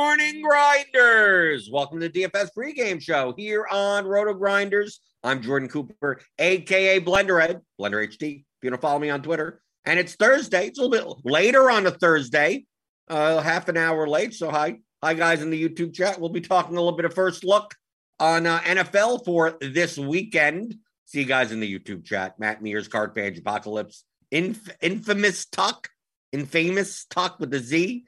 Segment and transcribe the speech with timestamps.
[0.00, 1.68] morning, Grinders.
[1.70, 4.98] Welcome to the DFS pregame show here on Roto Grinders.
[5.22, 8.38] I'm Jordan Cooper, aka Blenderhead, Blender HD.
[8.38, 10.68] If you want to follow me on Twitter, and it's Thursday.
[10.68, 12.64] It's a little bit later on a Thursday,
[13.08, 14.32] uh, half an hour late.
[14.32, 16.18] So hi, hi guys in the YouTube chat.
[16.18, 17.74] We'll be talking a little bit of first look
[18.18, 20.76] on uh, NFL for this weekend.
[21.04, 22.40] See you guys in the YouTube chat.
[22.40, 25.90] Matt Mears, Card Page, Apocalypse, Inf- Infamous Tuck,
[26.32, 28.06] Infamous Tuck with the Z,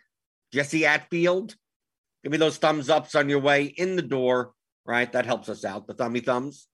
[0.54, 1.54] Jesse Atfield.
[2.22, 4.52] Give me those thumbs ups on your way in the door,
[4.84, 5.10] right?
[5.12, 5.86] That helps us out.
[5.86, 6.68] The thummy thumbs.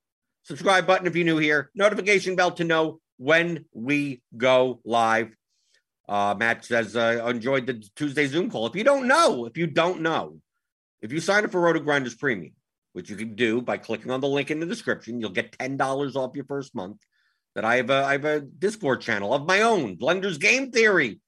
[0.44, 1.70] Subscribe button if you're new here.
[1.75, 5.34] Notification bell to know when we go live.
[6.08, 8.66] Uh, Matt says, uh, enjoyed the Tuesday Zoom call.
[8.66, 10.41] If you don't know, if you don't know,
[11.03, 12.54] if you sign up for Roto Grinders Premium,
[12.94, 16.16] which you can do by clicking on the link in the description, you'll get $10
[16.16, 16.98] off your first month.
[17.54, 21.19] That I have a I have a Discord channel of my own, Blender's Game Theory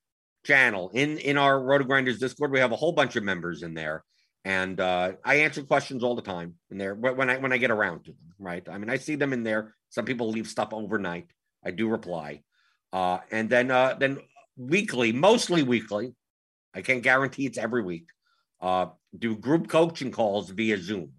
[0.44, 0.90] channel.
[0.90, 4.04] In in our Roto Grinders Discord, we have a whole bunch of members in there
[4.44, 7.70] and uh, I answer questions all the time in there when I when I get
[7.70, 8.34] around to them.
[8.38, 8.66] Right?
[8.68, 9.74] I mean, I see them in there.
[9.90, 11.26] Some people leave stuff overnight.
[11.64, 12.42] I do reply,
[12.92, 14.18] uh, and then uh, then
[14.56, 16.14] weekly, mostly weekly.
[16.74, 18.06] I can't guarantee it's every week.
[18.60, 18.86] Uh,
[19.18, 21.12] do group coaching calls via Zoom.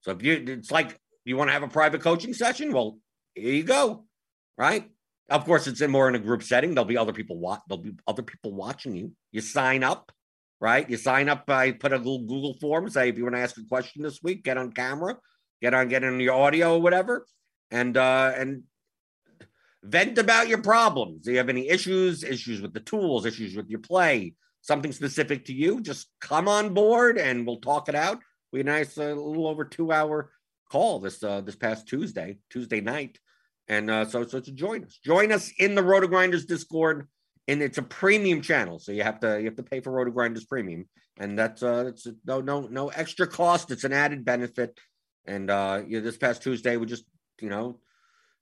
[0.00, 2.72] So if you, it's like you want to have a private coaching session.
[2.72, 2.98] Well,
[3.34, 4.06] here you go.
[4.56, 4.90] Right?
[5.28, 6.74] Of course, it's in more in a group setting.
[6.74, 7.60] There'll be other people watch.
[7.68, 9.12] There'll be other people watching you.
[9.32, 10.12] You sign up
[10.60, 10.88] right?
[10.88, 13.58] You sign up, I put a little Google form, say if you want to ask
[13.58, 15.16] a question this week, get on camera,
[15.60, 17.26] get on, get on your audio or whatever,
[17.70, 18.62] and uh and
[19.82, 21.22] vent about your problems.
[21.22, 25.44] Do you have any issues, issues with the tools, issues with your play, something specific
[25.46, 25.80] to you?
[25.80, 28.18] Just come on board and we'll talk it out.
[28.52, 30.30] We had a nice, uh, little over two hour
[30.70, 33.18] call this uh this past Tuesday, Tuesday night.
[33.68, 37.08] And uh, so, so to join us, join us in the Roto Grinders Discord
[37.48, 40.10] and it's a premium channel, so you have to you have to pay for Roto
[40.10, 43.70] Grinders Premium, and that's uh it's no no no extra cost.
[43.70, 44.78] It's an added benefit.
[45.26, 47.04] And uh, you know, this past Tuesday, we just
[47.40, 47.80] you know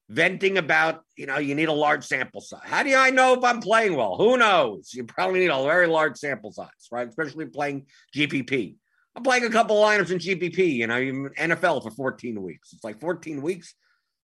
[0.08, 2.60] venting about you know you need a large sample size.
[2.64, 4.16] How do I know if I'm playing well?
[4.16, 4.92] Who knows?
[4.94, 7.08] You probably need a very large sample size, right?
[7.08, 8.76] Especially playing GPP.
[9.16, 10.96] I'm playing a couple of lineups in GPP, you know,
[11.38, 12.72] NFL for 14 weeks.
[12.72, 13.74] It's like 14 weeks.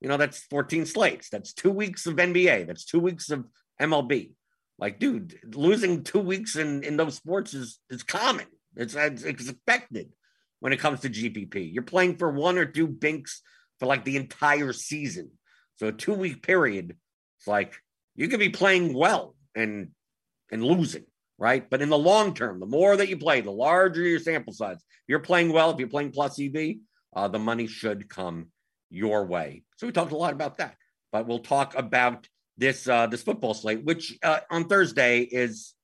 [0.00, 1.28] You know, that's 14 slates.
[1.28, 2.66] That's two weeks of NBA.
[2.66, 3.46] That's two weeks of
[3.80, 4.32] MLB.
[4.78, 8.46] Like, dude, losing two weeks in in those sports is is common.
[8.76, 10.10] It's it's expected
[10.60, 11.72] when it comes to GPP.
[11.72, 13.42] You're playing for one or two binks
[13.78, 15.30] for like the entire season.
[15.76, 16.96] So a two week period,
[17.38, 17.74] it's like
[18.14, 19.90] you could be playing well and
[20.50, 21.04] and losing,
[21.38, 21.68] right?
[21.68, 24.76] But in the long term, the more that you play, the larger your sample size.
[24.76, 26.76] If you're playing well, if you're playing plus EV,
[27.14, 28.48] uh, the money should come
[28.90, 29.64] your way.
[29.76, 30.76] So we talked a lot about that,
[31.10, 35.74] but we'll talk about this uh, this football slate, which uh, on Thursday is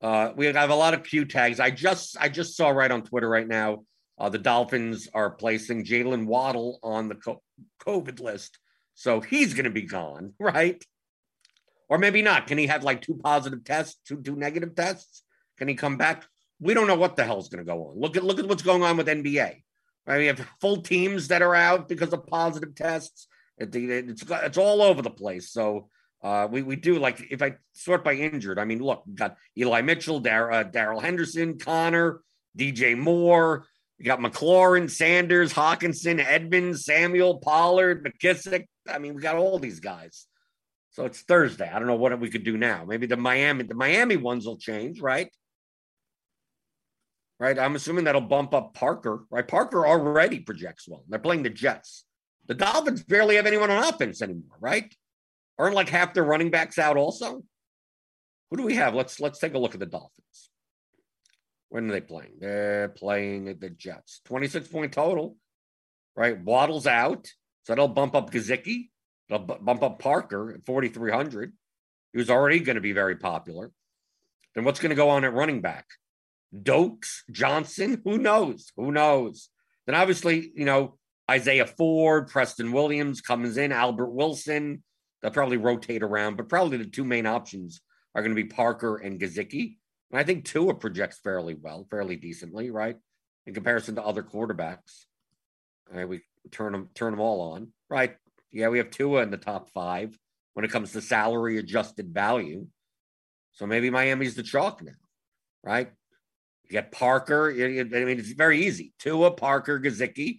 [0.00, 1.60] uh, we have a lot of Q tags.
[1.60, 3.84] I just I just saw right on Twitter right now
[4.18, 7.38] uh, the Dolphins are placing Jaylen Waddle on the
[7.86, 8.58] COVID list,
[8.94, 10.82] so he's going to be gone, right?
[11.88, 12.46] Or maybe not.
[12.46, 15.22] Can he have like two positive tests, two two negative tests?
[15.56, 16.26] Can he come back?
[16.60, 18.00] We don't know what the hell's going to go on.
[18.00, 19.62] Look at look at what's going on with NBA.
[20.06, 20.18] Right?
[20.18, 23.27] We have full teams that are out because of positive tests.
[23.58, 25.50] It, it's it's all over the place.
[25.50, 25.88] So
[26.22, 28.58] uh, we we do like if I sort by injured.
[28.58, 32.20] I mean, look, we got Eli Mitchell, uh, Darrell Henderson, Connor,
[32.56, 33.66] DJ Moore.
[33.98, 38.66] We got McLaurin, Sanders, Hockenson, Edmonds, Samuel, Pollard, McKissic.
[38.88, 40.26] I mean, we got all these guys.
[40.90, 41.68] So it's Thursday.
[41.68, 42.84] I don't know what we could do now.
[42.84, 45.30] Maybe the Miami, the Miami ones will change, right?
[47.40, 47.58] Right.
[47.58, 49.46] I'm assuming that'll bump up Parker, right?
[49.46, 51.04] Parker already projects well.
[51.08, 52.04] They're playing the Jets.
[52.48, 54.92] The Dolphins barely have anyone on offense anymore, right?
[55.58, 57.42] Aren't like half their running backs out also?
[58.50, 58.94] Who do we have?
[58.94, 60.50] Let's let's take a look at the Dolphins.
[61.68, 62.36] When are they playing?
[62.40, 64.22] They're playing at the Jets.
[64.24, 65.36] 26 point total,
[66.16, 66.40] right?
[66.40, 67.26] Waddle's out.
[67.64, 68.88] So that'll bump up Gesicki.
[69.28, 71.52] It'll b- bump up Parker at 4,300.
[72.12, 73.70] He was already going to be very popular.
[74.54, 75.84] Then what's going to go on at running back?
[76.54, 78.72] Dokes, Johnson, who knows?
[78.76, 79.50] Who knows?
[79.86, 80.97] Then obviously, you know,
[81.30, 84.82] Isaiah Ford, Preston Williams comes in, Albert Wilson.
[85.20, 87.80] They'll probably rotate around, but probably the two main options
[88.14, 89.76] are going to be Parker and Gesicki.
[90.10, 92.96] And I think Tua projects fairly well, fairly decently, right?
[93.46, 95.04] In comparison to other quarterbacks.
[95.90, 96.20] All right, we
[96.50, 98.16] turn them turn them all on, right?
[98.50, 100.18] Yeah, we have Tua in the top five
[100.54, 102.66] when it comes to salary adjusted value.
[103.52, 104.92] So maybe Miami's the chalk now,
[105.62, 105.90] right?
[106.64, 107.50] You get Parker.
[107.50, 108.92] I mean, it's very easy.
[108.98, 110.38] Tua, Parker, Gesicki,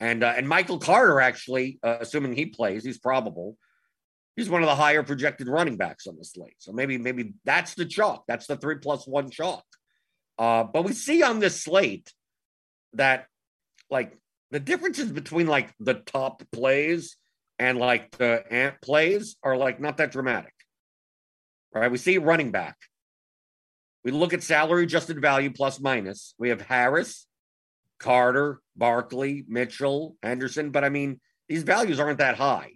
[0.00, 1.20] and uh, and Michael Carter.
[1.20, 3.56] Actually, uh, assuming he plays, he's probable.
[4.36, 6.56] He's one of the higher projected running backs on the slate.
[6.58, 8.24] So maybe maybe that's the chalk.
[8.26, 9.64] That's the three plus one chalk.
[10.38, 12.12] Uh, but we see on this slate
[12.94, 13.26] that
[13.90, 14.16] like
[14.50, 17.16] the differences between like the top plays
[17.58, 20.52] and like the ant plays are like not that dramatic.
[21.72, 21.90] Right?
[21.90, 22.76] We see running back.
[24.04, 26.34] We look at salary adjusted value plus minus.
[26.38, 27.26] We have Harris,
[28.04, 32.72] Carter, Barkley, Mitchell, Henderson, but I mean, these values aren't that high.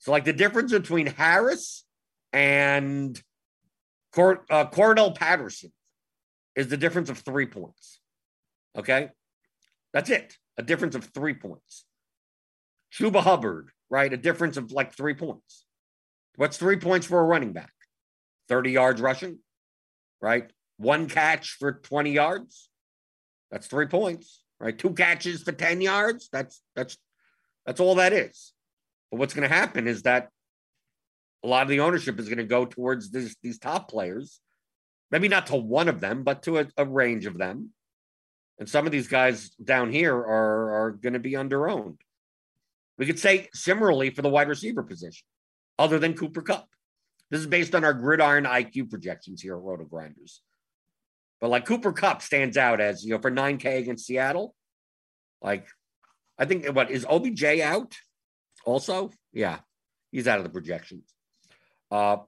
[0.00, 1.84] So, like the difference between Harris
[2.30, 3.18] and
[4.14, 5.72] Cord- uh, Cordarrelle Patterson
[6.54, 8.00] is the difference of three points.
[8.76, 9.08] Okay.
[9.94, 10.36] That's it.
[10.58, 11.86] A difference of three points.
[12.92, 14.12] Chuba Hubbard, right?
[14.12, 15.64] A difference of like three points.
[16.36, 17.72] What's three points for a running back?
[18.50, 19.38] 30 yards rushing,
[20.20, 20.50] right?
[20.76, 22.68] One catch for 20 yards.
[23.50, 24.76] That's three points, right?
[24.76, 26.28] Two catches for 10 yards.
[26.32, 26.96] That's that's
[27.64, 28.52] that's all that is.
[29.10, 30.30] But what's going to happen is that
[31.44, 34.40] a lot of the ownership is going to go towards this, these top players.
[35.10, 37.70] Maybe not to one of them, but to a, a range of them.
[38.58, 41.98] And some of these guys down here are, are going to be underowned.
[42.98, 45.26] We could say similarly for the wide receiver position,
[45.78, 46.68] other than Cooper Kupp.
[47.30, 50.40] This is based on our gridiron IQ projections here at Roto Grinders.
[51.40, 54.54] But like Cooper Kupp stands out as, you know, for 9K against Seattle.
[55.42, 55.66] Like,
[56.38, 57.94] I think what is OBJ out
[58.64, 59.10] also?
[59.32, 59.58] Yeah,
[60.10, 61.04] he's out of the projections.
[61.90, 62.18] Uh,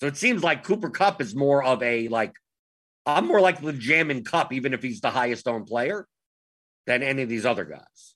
[0.00, 2.34] so it seems like Cooper Kupp is more of a like,
[3.04, 6.06] I'm more to jam in Kupp, even if he's the highest owned player,
[6.86, 8.14] than any of these other guys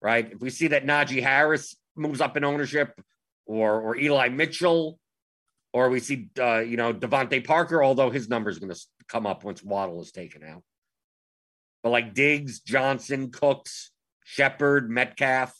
[0.00, 0.30] right?
[0.30, 3.00] If we see that Najee Harris moves up in ownership,
[3.44, 4.98] or or Eli Mitchell,
[5.76, 9.26] or we see uh, you know DeVante Parker, although his number is going to come
[9.26, 10.62] up once Waddle is taken out.
[11.82, 13.90] But like Diggs, Johnson, Cooks,
[14.24, 15.54] Shepard, Metcalf,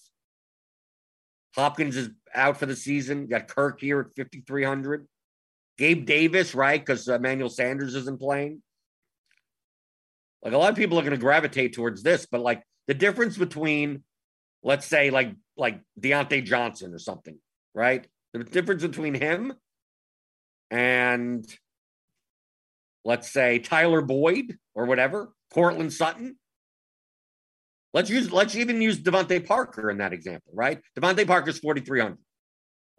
[1.54, 3.26] Hopkins is out for the season.
[3.26, 5.06] Got Kirk here at 5,300.
[5.76, 6.80] Gabe Davis, right?
[6.80, 8.62] Because Emmanuel Sanders isn't playing.
[10.42, 13.36] Like a lot of people are going to gravitate towards this, but like the difference
[13.36, 14.02] between
[14.62, 17.38] let's say like like Diontae Johnson or something,
[17.74, 18.06] right?
[18.32, 19.52] The difference between him
[20.70, 21.46] and
[23.04, 26.36] let's say Tyler Boyd or whatever, Courtland Sutton.
[27.94, 30.80] Let's use let's even use DeVante Parker in that example, right?
[30.98, 32.18] DeVante Parker's 4,300.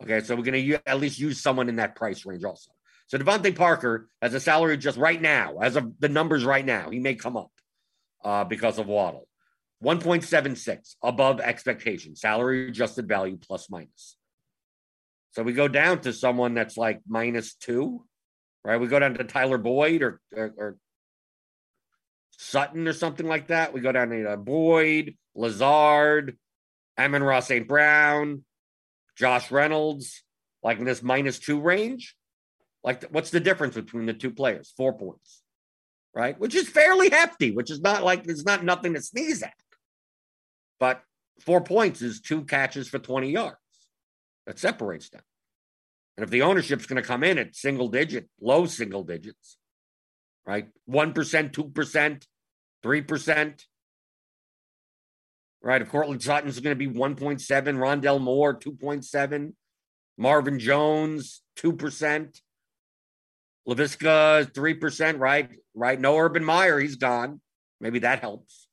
[0.03, 2.71] Okay, so we're gonna at least use someone in that price range also.
[3.07, 6.89] So DeVante Parker has a salary just right now, as of the numbers right now,
[6.89, 7.51] he may come up
[8.23, 9.27] uh, because of Waddle.
[9.83, 14.16] 1.76 above expectation, salary adjusted value plus minus.
[15.37, 18.03] So we go down to someone that's like minus two,
[18.65, 18.81] right?
[18.81, 20.77] We go down to Tyler Boyd or, or, or
[22.31, 23.71] Sutton or something like that.
[23.71, 26.39] We go down to Boyd, Lazard,
[26.97, 27.67] Amon-Ra St.
[27.67, 28.45] Brown,
[29.15, 30.23] Josh Reynolds,
[30.63, 32.15] like in this minus two range.
[32.83, 34.73] Like, what's the difference between the two players?
[34.75, 35.43] Four points,
[36.15, 36.39] right?
[36.39, 39.53] Which is fairly hefty, which is not like it's not nothing to sneeze at.
[40.79, 41.03] But
[41.41, 43.57] four points is two catches for 20 yards.
[44.47, 45.21] That separates them.
[46.17, 49.57] And if the ownership's going to come in at single digit, low single digits,
[50.45, 50.67] right?
[50.89, 52.23] 1%, 2%,
[52.83, 53.63] 3%,
[55.61, 55.81] Right.
[55.81, 59.53] If Courtland Sutton's going to be 1.7, Rondale Moore, 2.7,
[60.17, 62.39] Marvin Jones, 2%.
[63.67, 65.49] Laviska, 3%, right?
[65.73, 65.99] Right.
[65.99, 67.41] No Urban Meyer, he's gone.
[67.81, 68.67] Maybe that helps.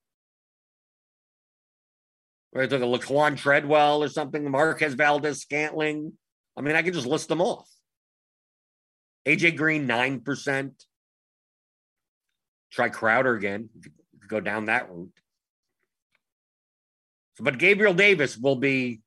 [2.53, 2.71] Right.
[2.71, 6.13] Like a Laquan Treadwell or something, Marquez Valdes-Scantling.
[6.57, 7.69] I mean, I can just list them off.
[9.27, 10.73] AJ Green, 9%.
[12.71, 13.71] Try Crowder again.
[14.29, 15.13] Go down that route.
[17.35, 19.01] So, but Gabriel Davis will be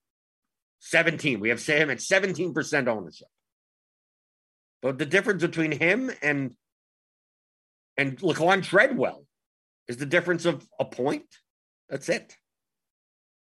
[0.79, 1.39] 17.
[1.39, 3.27] We have him at 17% ownership.
[4.81, 6.53] But the difference between him and
[7.97, 9.25] and Laquan Treadwell
[9.87, 11.25] is the difference of a point.
[11.89, 12.37] That's it.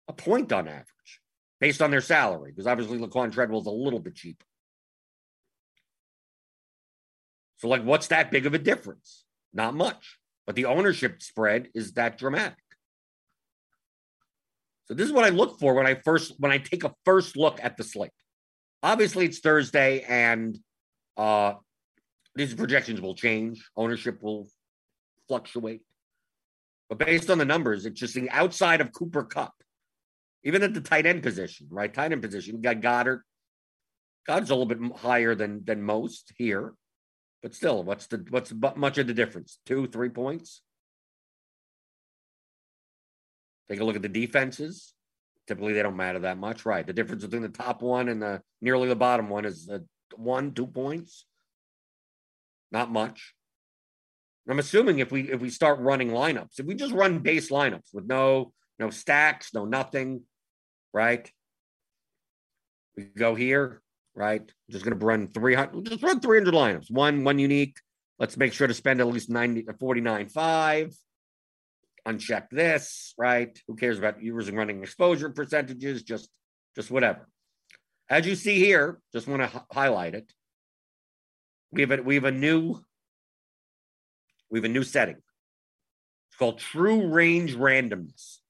[0.08, 1.20] A point on average,
[1.62, 4.44] based on their salary, because obviously Laquan Treadwell is a little bit cheaper.
[7.58, 9.24] So, like, what's that big of a difference?
[9.54, 10.18] Not much.
[10.44, 12.58] But the ownership spread is that dramatic.
[14.86, 17.36] So this is what I look for when I first when I take a first
[17.36, 18.10] look at the slate.
[18.82, 20.58] Obviously, it's Thursday, and
[21.16, 21.54] uh,
[22.34, 23.70] these projections will change.
[23.76, 24.48] Ownership will
[25.28, 25.82] fluctuate.
[26.88, 29.54] But based on the numbers, it's just the outside of Cooper Kupp,
[30.44, 31.92] even at the tight end position, right?
[31.92, 33.20] Tight end position, you got Goedert.
[34.28, 36.74] Goedert's a little bit higher than than most here,
[37.42, 39.58] but still, what's the what's much of the difference?
[39.66, 40.62] Two, three points.
[43.68, 44.94] Take a look at the defenses.
[45.48, 46.86] Typically, they don't matter that much, right?
[46.86, 49.78] The difference between the top one and the nearly the bottom one is uh,
[50.14, 51.26] one, two points.
[52.70, 53.34] Not much.
[54.48, 57.92] I'm assuming if we if we start running lineups, if we just run base lineups
[57.92, 60.22] with no no stacks, no nothing,
[60.92, 61.30] right?
[62.96, 63.82] We go here,
[64.14, 64.50] right?
[64.70, 66.90] Just going to run 300, just run 300 lineups.
[66.90, 67.78] One one unique.
[68.18, 70.94] Let's make sure to spend at least 90 49 5
[72.06, 73.58] uncheck this, right?
[73.66, 76.02] Who cares about using running exposure percentages?
[76.02, 76.30] Just,
[76.74, 77.28] just whatever.
[78.08, 80.32] As you see here, just want to h- highlight it.
[81.70, 82.80] We have a, we have a new
[84.50, 85.16] we have a new setting.
[85.16, 88.41] It's called true range randomness.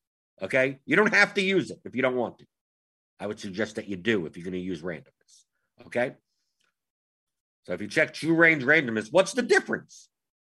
[0.42, 2.46] Okay, you don't have to use it if you don't want to.
[3.20, 5.44] I would suggest that you do if you're going to use randomness.
[5.86, 6.14] Okay.
[7.64, 10.08] So if you check true range randomness, what's the difference?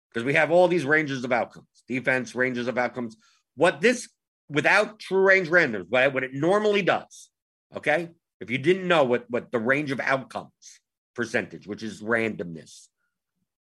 [0.08, 3.16] Because we have all these ranges of outcomes defense, ranges of outcomes.
[3.56, 4.08] What this,
[4.48, 7.28] without true range randoms, what it normally does,
[7.76, 8.08] okay?
[8.40, 10.80] If you didn't know what, what the range of outcomes
[11.14, 12.88] percentage, which is randomness,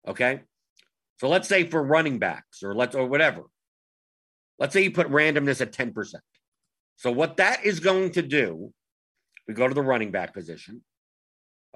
[0.07, 0.41] okay?
[1.19, 3.43] So let's say for running backs or let's, or whatever,
[4.59, 6.15] let's say you put randomness at 10%.
[6.97, 8.73] So what that is going to do,
[9.47, 10.83] we go to the running back position,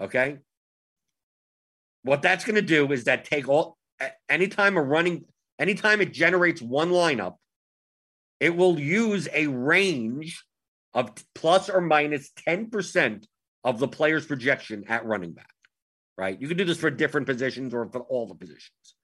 [0.01, 0.39] okay?
[2.03, 3.79] What that's going to do is that take all,
[4.29, 5.25] anytime a running
[5.59, 7.37] anytime it generates one lineup,
[8.41, 10.45] it will use a range
[10.93, 13.25] of plus or minus 10%
[13.63, 15.55] of the player's projection at running back,
[16.19, 16.41] right?
[16.41, 18.97] You can do this for different positions or for all the positions.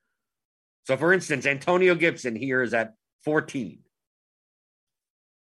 [0.85, 2.94] So, for instance, Antonio Gibson here is at
[3.25, 3.80] 14.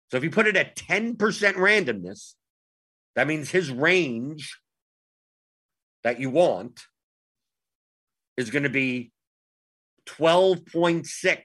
[0.09, 2.33] So, if you put it at 10% randomness,
[3.15, 4.57] that means his range
[6.03, 6.81] that you want
[8.37, 9.11] is going to be
[10.05, 11.43] 12.6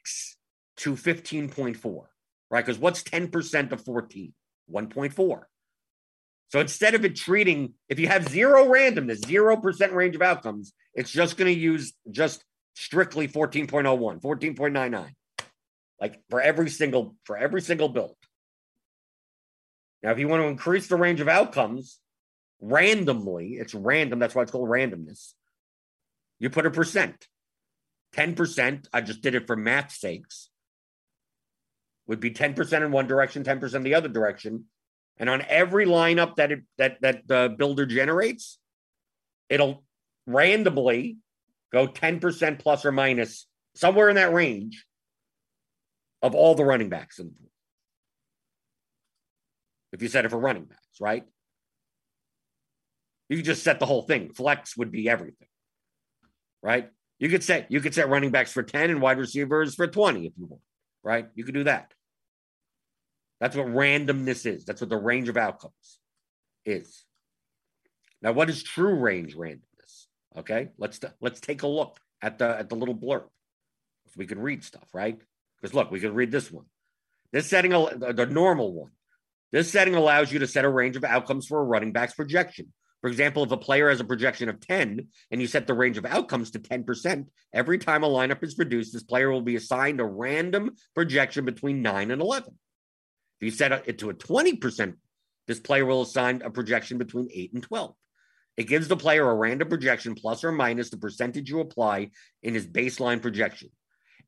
[0.76, 2.04] to 15.4,
[2.50, 2.64] right?
[2.64, 4.32] Because what's 10% of 14?
[4.72, 5.42] 1.4.
[6.48, 11.10] So instead of it treating, if you have zero randomness, 0% range of outcomes, it's
[11.10, 15.12] just going to use just strictly 14.01, 14.99.
[16.02, 18.16] Like for every single, for every single build.
[20.02, 22.00] Now, if you want to increase the range of outcomes
[22.60, 24.18] randomly, it's random.
[24.18, 25.34] That's why it's called randomness.
[26.40, 27.28] You put a percent.
[28.16, 30.50] 10%, I just did it for math sakes,
[32.08, 34.64] would be 10% in one direction, 10% the other direction.
[35.18, 38.58] And on every lineup that it, that that the builder generates,
[39.48, 39.84] it'll
[40.26, 41.18] randomly
[41.72, 44.84] go 10% plus or minus somewhere in that range
[46.22, 47.50] of all the running backs in the pool.
[49.92, 51.24] If you set it for running backs, right?
[53.28, 54.32] You could just set the whole thing.
[54.32, 55.48] Flex would be everything,
[56.62, 56.90] right?
[57.18, 60.26] You could set you could set running backs for 10 and wide receivers for 20
[60.26, 60.62] if you want,
[61.02, 61.28] right?
[61.34, 61.92] You could do that.
[63.40, 64.64] That's what randomness is.
[64.64, 65.98] That's what the range of outcomes
[66.64, 67.04] is.
[68.20, 70.06] Now, what is true range randomness?
[70.36, 73.24] Okay, let's let's take a look at the at the little blurb.
[74.16, 75.20] We can read stuff, right?
[75.62, 76.66] Because look, we can read this one.
[77.32, 78.90] This setting, the normal one.
[79.52, 82.72] This setting allows you to set a range of outcomes for a running back's projection.
[83.00, 85.98] For example, if a player has a projection of 10 and you set the range
[85.98, 90.00] of outcomes to 10%, every time a lineup is produced, this player will be assigned
[90.00, 92.54] a random projection between 9 and 11.
[93.40, 94.94] If you set it to a 20%,
[95.48, 97.94] this player will assign a projection between 8 and 12.
[98.56, 102.10] It gives the player a random projection plus or minus the percentage you apply
[102.42, 103.70] in his baseline projection.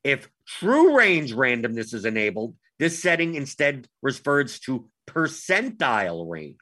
[0.04, 6.58] If true range randomness is enabled, this setting instead refers to percentile range.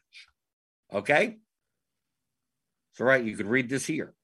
[0.92, 1.38] Okay?
[2.94, 4.14] So, right, you could read this here.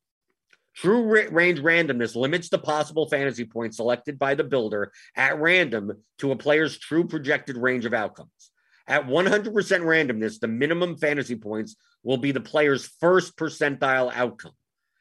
[0.76, 6.30] True range randomness limits the possible fantasy points selected by the builder at random to
[6.30, 8.52] a player's true projected range of outcomes.
[8.86, 14.52] At 100% randomness, the minimum fantasy points will be the player's first percentile outcome.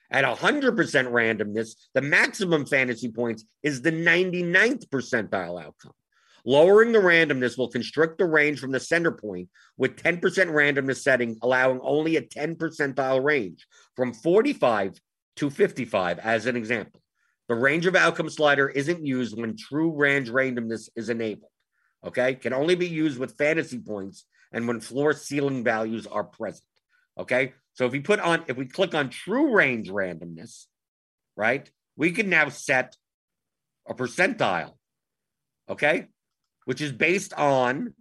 [0.10, 5.94] At 100% randomness, the maximum fantasy points is the 99th percentile outcome.
[6.46, 11.38] Lowering the randomness will constrict the range from the center point with 10% randomness setting,
[11.42, 14.94] allowing only a 10 percentile range from 45
[15.38, 17.02] to 55, as an example.
[17.50, 21.52] The range of outcome slider isn't used when true range randomness is enabled
[22.08, 26.64] okay, can only be used with fantasy points and when floor ceiling values are present.
[27.18, 27.54] Okay.
[27.78, 30.66] So if we put on, if we click on true range randomness,
[31.36, 32.96] right, we can now set
[33.88, 34.74] a percentile,
[35.70, 36.08] okay,
[36.66, 37.94] which is based on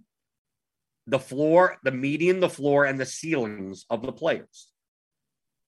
[1.07, 4.73] the floor, the median, the floor, and the ceilings of the players.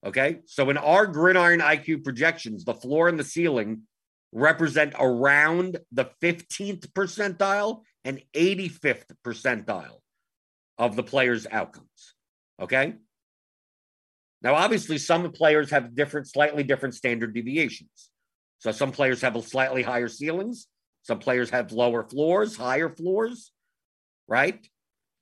[0.07, 0.39] Okay.
[0.47, 3.83] So in our gridiron IQ projections, the floor and the ceiling
[4.33, 9.99] represent around the 15th percentile and 85th percentile
[10.79, 12.15] of the player's outcomes.
[12.59, 12.95] Okay.
[14.43, 18.11] Now, obviously, some players have different, slightly different standard deviations.
[18.59, 20.67] So some players have slightly higher ceilings,
[21.03, 23.53] some players have lower floors, higher floors,
[24.27, 24.67] right?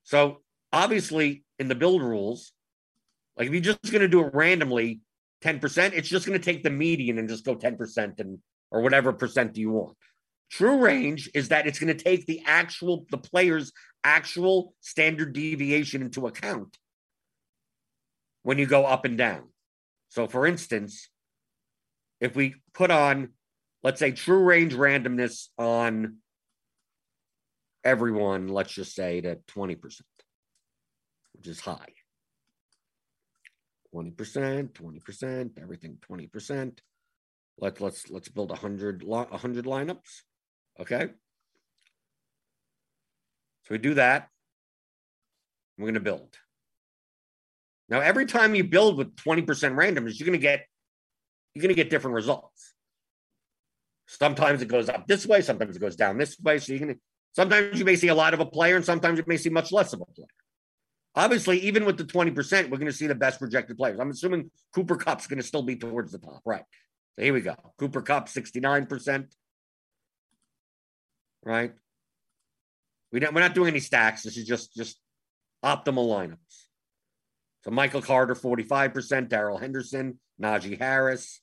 [0.04, 0.42] So
[0.72, 2.52] obviously, in the build rules,
[3.36, 5.00] like if you're just going to do it randomly,
[5.42, 8.38] 10%, it's just going to take the median and just go 10% and
[8.70, 9.96] or whatever percent do you want.
[10.50, 16.02] True range is that it's going to take the actual, the player's actual standard deviation
[16.02, 16.76] into account
[18.46, 19.42] when you go up and down.
[20.10, 21.08] So, for instance,
[22.20, 23.30] if we put on,
[23.82, 26.18] let's say, true range randomness on
[27.82, 30.00] everyone, let's just say to 20%,
[31.32, 31.92] which is high.
[33.92, 36.78] 20%, 20%, everything 20%.
[37.58, 40.22] Let's let's let's build a 100, a 100 lineups.
[40.78, 41.08] Okay.
[43.64, 44.28] So we do that.
[45.76, 46.38] We're going to build.
[47.88, 50.66] Now, every time you build with 20% randomness, you're going to get
[51.54, 52.74] you're going to get different results.
[54.06, 56.58] Sometimes it goes up this way, sometimes it goes down this way.
[56.58, 57.00] So going to
[57.32, 59.72] sometimes you may see a lot of a player, and sometimes you may see much
[59.72, 60.28] less of a player.
[61.14, 63.98] Obviously, even with the 20%, we're going to see the best projected players.
[63.98, 66.64] I'm assuming Cooper Kupp's going to still be towards the top, right?
[67.16, 67.54] So here we go.
[67.78, 69.26] Cooper Kupp, 69%
[71.46, 71.72] right?
[73.12, 74.24] We don't, we're not doing any stacks.
[74.24, 74.98] This is just just
[75.64, 76.45] optimal lineups.
[77.66, 81.40] So Michael Carter, 45%, Darrell Henderson, Najee Harris,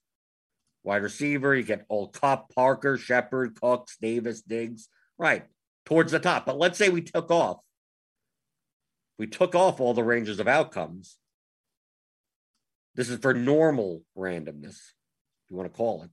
[0.82, 1.54] wide receiver.
[1.54, 5.44] You get old Kupp, Parker, Shepard, Cooks, Davis, Diggs, right,
[5.86, 6.46] towards the top.
[6.46, 7.58] But let's say we took off.
[9.20, 11.18] We took off all the ranges of outcomes.
[12.96, 16.12] This is for normal randomness, if you want to call it.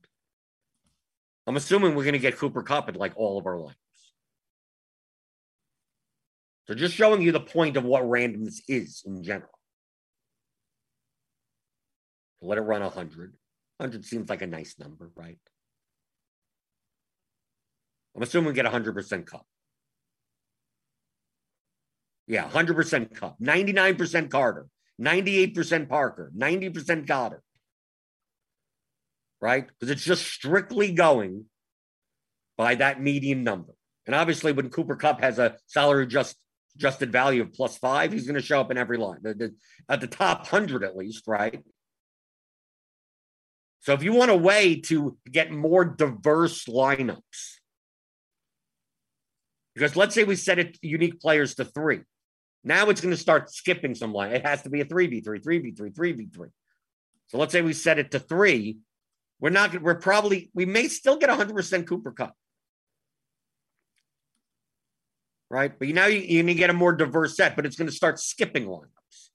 [1.47, 3.75] I'm assuming we're going to get Cooper Kupp in like all of our lineups.
[6.67, 9.51] So just showing you the point of what randomness is in general.
[12.41, 13.33] Let it run 100.
[13.77, 15.37] 100 seems like a nice number, right?
[18.15, 19.45] I'm assuming we get 100% Kupp.
[22.27, 23.39] Yeah, 100% Kupp.
[23.39, 24.67] 99% Carter.
[25.01, 26.31] 98% Parker.
[26.37, 27.41] 90% Goedert.
[29.39, 29.67] Right?
[29.67, 31.45] Because it's just strictly going
[32.57, 33.73] by that median number.
[34.05, 36.35] And obviously, when Cooper Kupp has a salary just
[36.75, 39.19] adjusted value of plus five, he's going to show up in every line
[39.89, 41.63] at the top hundred at least, right?
[43.81, 47.57] So if you want a way to get more diverse lineups,
[49.75, 52.01] because let's say we set it unique players to three.
[52.63, 54.31] Now it's going to start skipping some line.
[54.31, 56.51] It has to be a 3v3, 3v3, 3v3.
[57.27, 58.77] So let's say we set it to three.
[59.39, 62.35] We're not, we're probably, we may still get 100% Cooper Kupp.
[65.51, 65.77] right?
[65.77, 67.95] But now you, you're going to get a more diverse set, but it's going to
[67.95, 69.29] start skipping lineups,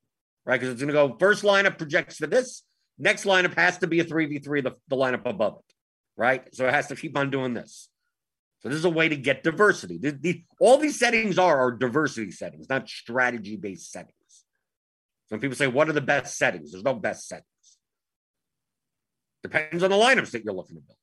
[0.46, 0.58] right?
[0.58, 2.62] Because it's going to go first lineup projects for this,
[2.98, 5.74] next lineup has to be a 3v3, the, the lineup above it,
[6.16, 6.54] right?
[6.54, 7.88] So it has to keep on doing this.
[8.60, 9.98] So this is a way to get diversity.
[9.98, 14.12] The, the, all these settings are are diversity settings, not strategy based settings.
[15.28, 16.72] Some people say, what are the best settings?
[16.72, 17.46] There's no best settings.
[19.42, 20.96] Depends on the lineups that you're looking to build.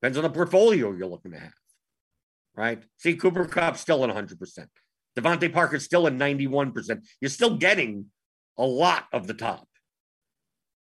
[0.00, 1.52] Depends on the portfolio you're looking to have
[2.56, 2.82] right?
[2.96, 4.66] See, Cooper Kupp still at 100%.
[5.16, 7.06] DeVante Parker still at 91%.
[7.20, 8.06] You're still getting
[8.58, 9.68] a lot of the top.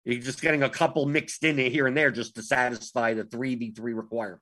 [0.06, 3.80] You're just getting a couple mixed in here and there just to satisfy the 3v3
[3.96, 4.42] requirement.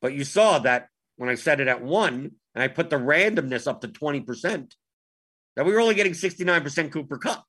[0.00, 3.66] But you saw that when I set it at one and I put the randomness
[3.66, 4.72] up to 20%,
[5.56, 7.44] that we were only getting 69% Cooper Kupp.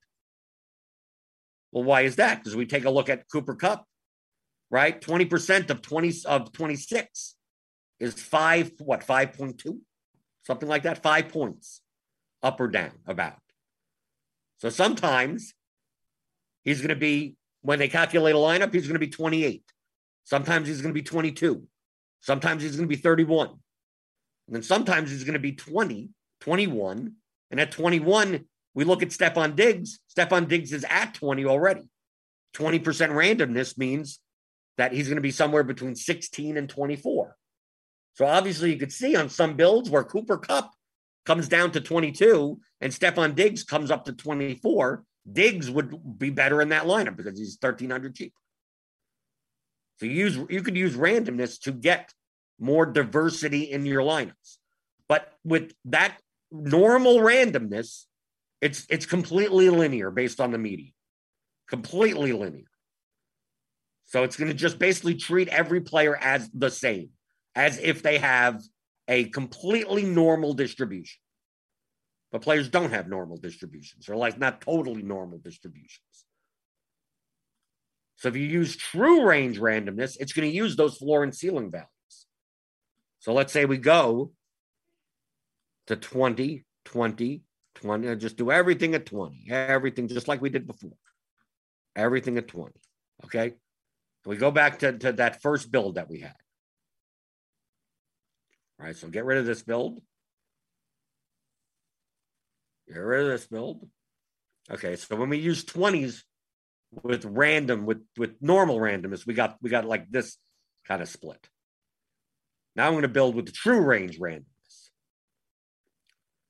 [1.71, 2.39] Well, why is that?
[2.39, 3.85] Because we take a look at Cooper Kupp,
[4.71, 4.99] right?
[4.99, 7.35] 20% of 20 of 26
[7.99, 9.79] is five, what, 5.2?
[10.43, 11.81] Something like that, five points
[12.41, 13.39] up or down about.
[14.57, 15.53] So sometimes
[16.63, 19.63] he's going to be, when they calculate a lineup, he's going to be 28.
[20.23, 21.63] Sometimes he's going to be 22.
[22.21, 23.49] Sometimes he's going to be 31.
[23.49, 26.09] And then sometimes he's going to be 20,
[26.41, 27.13] 21.
[27.51, 29.99] And at 21, we look at Stefon Diggs.
[30.15, 31.89] Stefon Diggs is at 20 already.
[32.55, 34.19] 20% randomness means
[34.77, 37.35] that he's going to be somewhere between 16 and 24.
[38.13, 40.71] So obviously, you could see on some builds where Cooper Kupp
[41.25, 46.61] comes down to 22 and Stefon Diggs comes up to 24, Diggs would be better
[46.61, 48.33] in that lineup because he's 1300 cheap.
[49.97, 52.13] So you use you could use randomness to get
[52.59, 54.57] more diversity in your lineups.
[55.07, 56.17] But with that
[56.51, 58.05] normal randomness,
[58.61, 60.93] it's it's completely linear based on the median.
[61.69, 62.65] Completely linear.
[64.05, 67.09] So it's going to just basically treat every player as the same,
[67.55, 68.61] as if they have
[69.07, 71.19] a completely normal distribution.
[72.31, 76.25] But players don't have normal distributions, or like not totally normal distributions.
[78.17, 81.71] So if you use true range randomness, it's going to use those floor and ceiling
[81.71, 81.87] values.
[83.19, 84.31] So let's say we go
[85.87, 87.43] to 20, 20,
[87.75, 90.97] 20, uh, just do everything at 20, everything just like we did before.
[91.95, 92.73] Everything at 20.
[93.25, 93.53] Okay.
[94.25, 96.35] We go back to, to that first build that we had.
[98.79, 98.95] All right.
[98.95, 100.01] So get rid of this build.
[102.87, 103.87] Get rid of this build.
[104.69, 104.95] Okay.
[104.95, 106.21] So when we use 20s,
[107.03, 110.37] with random with with normal randomness we got we got like this
[110.87, 111.49] kind of split
[112.75, 114.89] now i'm going to build with the true range randomness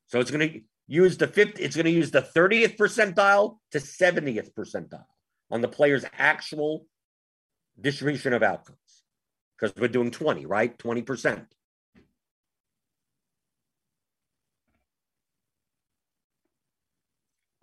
[0.07, 3.79] so it's going to use the 50 it's going to use the 30th percentile to
[3.79, 5.05] 70th percentile
[5.49, 6.85] on the player's actual
[7.79, 8.77] distribution of outcomes
[9.57, 11.45] because we're doing 20 right 20%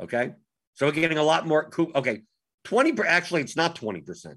[0.02, 0.32] okay.
[0.74, 2.22] So we're getting a lot more okay.
[2.64, 4.36] 20 actually it's not 20%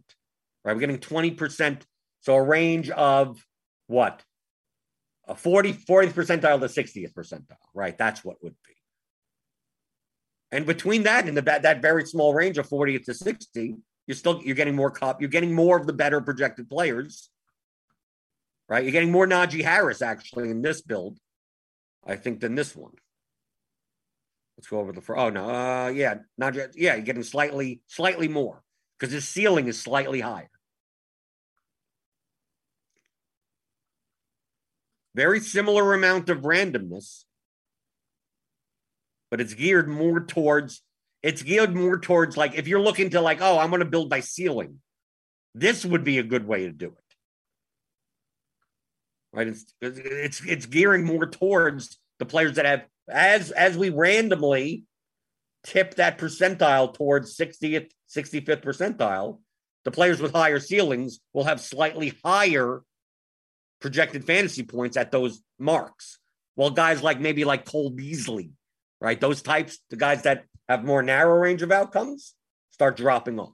[0.63, 0.73] right?
[0.73, 1.81] We're getting 20%
[2.21, 3.45] so a range of
[3.87, 4.23] what?
[5.27, 7.97] A 40 40th percentile to 60th percentile right?
[7.97, 8.73] That's what would be.
[10.51, 13.75] And between that and the that very small range of 40th to 60
[14.07, 17.29] you're still you're getting more Kupp you're getting more of the better projected players
[18.67, 18.83] right?
[18.83, 21.19] You're getting more Najee Harris actually in this build
[22.05, 22.93] I think than this one
[24.57, 25.01] Let's go over the.
[25.15, 26.71] Oh no, uh, yeah, not yet.
[26.75, 28.63] Yeah, you're getting slightly, slightly more
[28.97, 30.49] because his ceiling is slightly higher.
[35.13, 37.23] Very similar amount of randomness,
[39.29, 40.81] but it's geared more towards.
[41.21, 44.09] It's geared more towards like if you're looking to like, oh, I'm going to build
[44.09, 44.79] my ceiling.
[45.53, 47.15] This would be a good way to do it.
[49.33, 49.47] Right?
[49.47, 54.83] It's it's it's gearing more towards the players that have as as we randomly
[55.63, 59.39] tip that percentile towards 60th 65th percentile
[59.83, 62.81] the players with higher ceilings will have slightly higher
[63.81, 66.19] projected fantasy points at those marks
[66.55, 68.51] while guys like maybe like cole beasley
[69.05, 69.19] right?
[69.19, 72.33] Those types the guys that have more narrow range of outcomes
[72.71, 73.53] start dropping off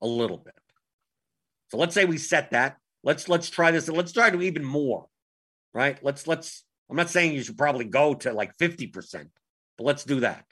[0.00, 0.54] a little bit.
[1.70, 2.76] So let's say we set that.
[3.02, 3.88] Let's let's try this.
[3.88, 5.06] Let's try to even more
[5.74, 5.98] right?
[6.02, 9.30] Let's let's I'm not saying you should probably go to like 50%,
[9.78, 10.44] but let's do that.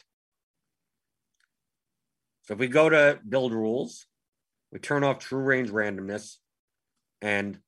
[2.44, 4.06] So if we go to build rules,
[4.72, 6.36] we turn off true range randomness
[7.20, 7.58] and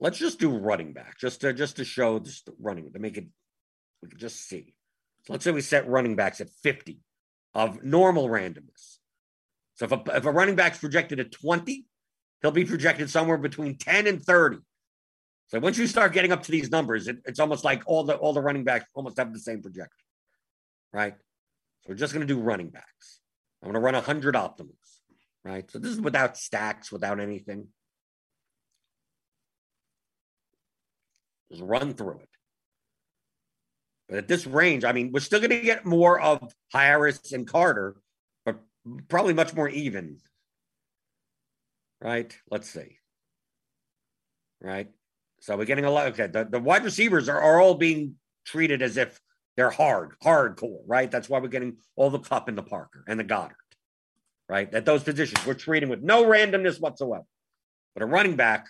[0.00, 3.24] let's just do running back just to just to show just running to make it
[4.02, 4.74] we can just see.
[5.24, 7.00] So let's say we set running backs at 50
[7.54, 8.98] of normal randomness.
[9.76, 11.86] So if a, if a running back's projected at 20,
[12.42, 14.58] he'll be projected somewhere between 10 and 30.
[15.48, 18.16] So once you start getting up to these numbers, it, it's almost like all the
[18.16, 20.04] all the running backs almost have the same projection,
[20.92, 21.14] right?
[21.82, 23.20] So we're just going to do running backs.
[23.62, 25.00] I'm going to run 100 optimals,
[25.44, 25.70] right?
[25.70, 27.68] So this is without stacks, without anything.
[31.50, 32.28] Just run through it.
[34.08, 37.46] But at this range, I mean, we're still going to get more of Harris and
[37.46, 37.96] Carter,
[38.44, 38.58] but
[39.08, 40.18] probably much more even.
[42.00, 42.36] Right?
[42.50, 42.98] Let's see.
[44.60, 44.90] Right?
[45.46, 46.08] So we're getting a lot.
[46.08, 49.20] Okay, the, the wide receivers are, are all being treated as if
[49.56, 51.08] they're hard, hardcore, right?
[51.08, 53.54] That's why we're getting all the Kupp and the Parker and the Goedert,
[54.48, 54.74] right?
[54.74, 57.22] At those positions, we're treating with no randomness whatsoever.
[57.94, 58.66] But a running back,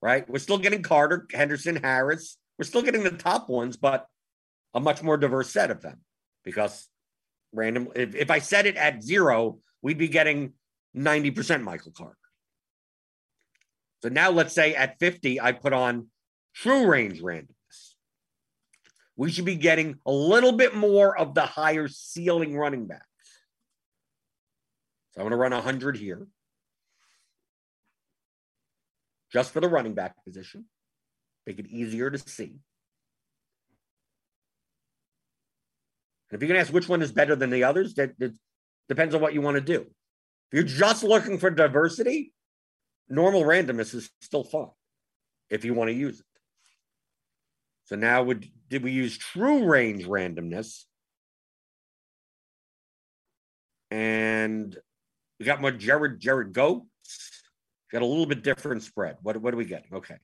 [0.00, 0.26] right?
[0.26, 2.38] We're still getting Carter, Henderson, Harris.
[2.58, 4.06] We're still getting the top ones, but
[4.72, 6.00] a much more diverse set of them
[6.44, 6.88] because
[7.52, 7.88] random.
[7.94, 10.54] If, if I set it at zero, we'd be getting
[10.96, 12.16] 90% Michael Carter.
[14.06, 16.06] So now let's say at 50, I put on
[16.54, 17.94] true range randomness.
[19.16, 23.02] We should be getting a little bit more of the higher ceiling running backs.
[25.10, 26.24] So I'm going to run 100 here
[29.32, 30.66] just for the running back position,
[31.44, 32.60] make it easier to see.
[36.30, 38.32] And if you're going to ask which one is better than the others, that, that
[38.88, 39.80] depends on what you want to do.
[39.80, 39.88] If
[40.52, 42.32] you're just looking for diversity,
[43.08, 44.70] normal randomness is still fine
[45.50, 46.26] if you want to use it.
[47.84, 50.84] So now would did we use true range randomness?
[53.90, 54.76] And
[55.38, 57.42] we got more Jared Jared Goats.
[57.92, 59.16] Got a little bit different spread.
[59.22, 59.94] What what are we getting?
[59.94, 60.16] Okay.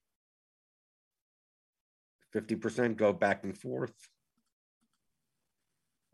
[2.35, 3.93] 50% go back and forth.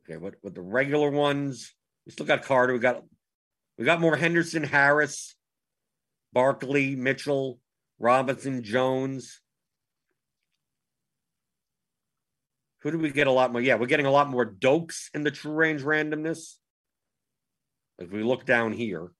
[0.04, 1.74] Okay, what what the regular ones?
[2.06, 2.74] We still got Carter.
[2.74, 3.04] We got
[3.78, 5.36] we got more Henderson, Harris,
[6.34, 7.60] Barkley, Mitchell,
[7.98, 9.42] Robinson, Jones.
[12.82, 13.62] Who do we get a lot more?
[13.62, 16.56] Yeah, we're getting a lot more Dokes in the true range randomness.
[17.98, 19.12] If we look down here,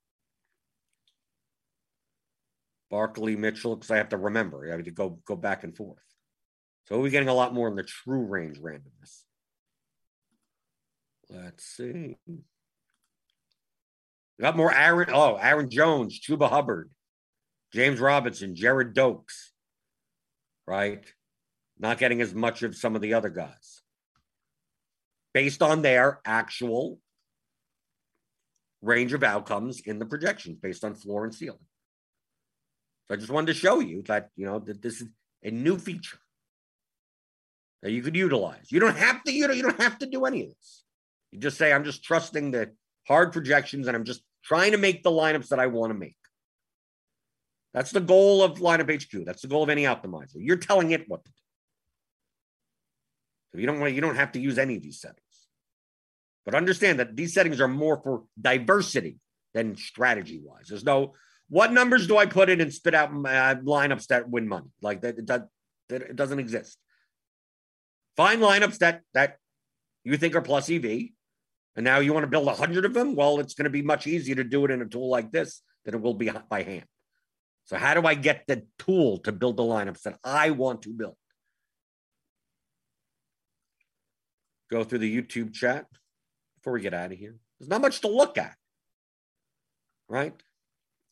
[2.90, 5.98] Barkley, Mitchell, because I have to remember, I have to go go back and forth.
[6.86, 9.24] So we're getting a lot more in the true range randomness.
[11.30, 12.16] Let's see.
[12.28, 12.38] We
[14.42, 15.10] got more Aaron.
[15.14, 16.90] Oh, Aaron Jones, Chuba Hubbard,
[17.74, 19.52] James Robinson, Jared Dokes,
[20.68, 21.06] right?
[21.78, 23.82] Not getting as much of some of the other guys
[25.34, 27.00] based on their actual
[28.82, 31.60] range of outcomes in the projections based on floor and ceiling.
[33.08, 35.10] So I just wanted to show you that, you know, that this is
[35.44, 36.20] a new feature
[37.82, 38.72] that you could utilize.
[38.72, 40.84] You don't have to, you know, you don't have to do any of this.
[41.32, 42.72] You just say, I'm just trusting the
[43.08, 46.16] hard projections and I'm just trying to make the lineups that I want to make.
[47.74, 49.26] That's the goal of lineup HQ.
[49.26, 50.36] That's the goal of any optimizer.
[50.36, 51.38] You're telling it what to do.
[53.52, 55.20] So you don't want you don't have to use any of these settings.
[56.46, 59.20] But understand that these settings are more for diversity
[59.54, 60.68] than strategy wise.
[60.68, 61.14] There's no
[61.50, 64.70] what numbers do I put in and spit out uh, lineups that win money?
[64.82, 65.48] Like that, that,
[65.90, 66.78] that it doesn't exist.
[68.16, 69.38] Find lineups that that
[70.04, 70.86] you think are plus EV,
[71.76, 73.16] and now you want to build a hundred of them.
[73.16, 75.62] Well, it's going to be much easier to do it in a tool like this
[75.86, 76.86] than it will be by hand.
[77.70, 80.90] So how do I get the tool to build the lineups that I want to
[80.90, 81.14] build?
[84.72, 85.86] Go through the YouTube chat
[86.58, 87.36] before we get out of here.
[87.60, 88.56] There's not much to look at,
[90.08, 90.34] right?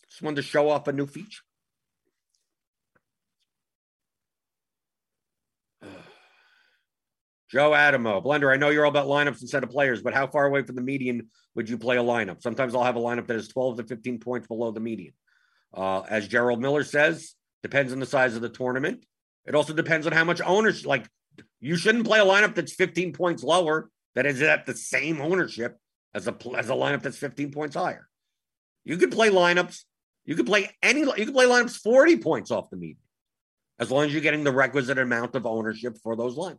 [0.09, 1.43] Just wanted to show off a new feature.
[7.51, 10.47] Joe Adamo, Blender, I know you're all about lineups instead of players, but how far
[10.47, 12.41] away from the median would you play a lineup?
[12.41, 15.13] Sometimes I'll have a lineup that is 12 to 15 points below the median.
[15.77, 19.05] Uh, as Gerald Miller says, depends on the size of the tournament.
[19.45, 21.07] It also depends on how much owners like
[21.59, 25.77] you shouldn't play a lineup that's 15 points lower that is at the same ownership
[26.15, 28.09] as a as a lineup that's 15 points higher.
[28.83, 29.83] You could play lineups.
[30.25, 31.01] You could play any.
[31.01, 32.97] You could play lineups 40 points off the median,
[33.79, 36.57] as long as you're getting the requisite amount of ownership for those lineups.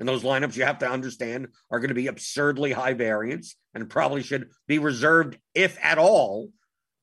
[0.00, 3.88] And those lineups you have to understand are going to be absurdly high variance and
[3.88, 6.50] probably should be reserved, if at all,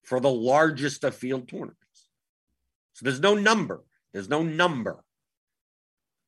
[0.07, 1.75] for the largest of field tournaments.
[2.93, 3.83] So there's no number.
[4.13, 5.03] There's no number.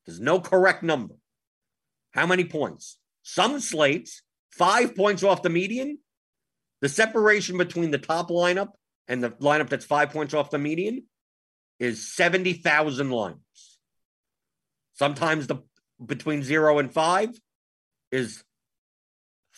[0.06, 1.16] There's no correct number.
[2.12, 3.00] How many points?
[3.24, 6.00] Some slates, five points off the median.
[6.82, 8.70] The separation between the top lineup
[9.08, 11.04] and the lineup that's five points off the median
[11.80, 13.38] is 70,000 lines.
[14.94, 15.64] Sometimes the
[16.06, 17.30] between zero and five
[18.12, 18.44] is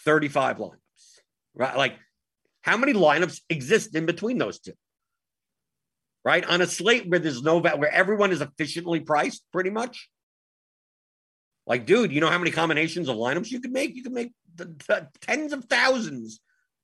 [0.05, 0.75] 35 lines,
[1.55, 1.75] right?
[1.75, 1.95] Like,
[2.61, 4.73] how many lineups exist in between those two?
[6.23, 10.09] Right on a slate where there's no where everyone is efficiently priced, pretty much.
[11.65, 13.95] Like, dude, you know how many combinations of lineups you could make?
[13.95, 16.39] You could make the, the tens of thousands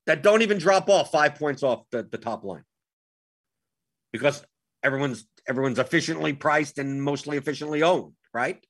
[0.06, 2.64] that don't even drop off five points off the, the top line
[4.12, 4.42] because
[4.82, 8.64] everyone's everyone's efficiently priced and mostly efficiently owned, right?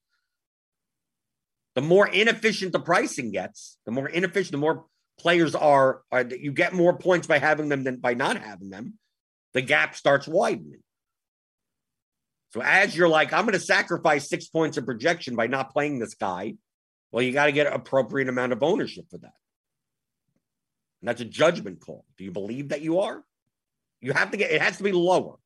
[1.75, 4.87] The more inefficient the pricing gets, the more inefficient, the more
[5.18, 8.94] players are, are you get more points by having them than by not having them.
[9.54, 10.83] The gap starts widening.
[12.50, 15.98] So as you're like, I'm going to sacrifice six points of projection by not playing
[15.98, 16.54] this guy,
[17.11, 19.33] well, you got to get an appropriate amount of ownership for that.
[21.00, 22.04] And that's a judgment call.
[22.16, 23.22] Do you believe that you are?
[24.00, 25.37] You have to get it has to be lower.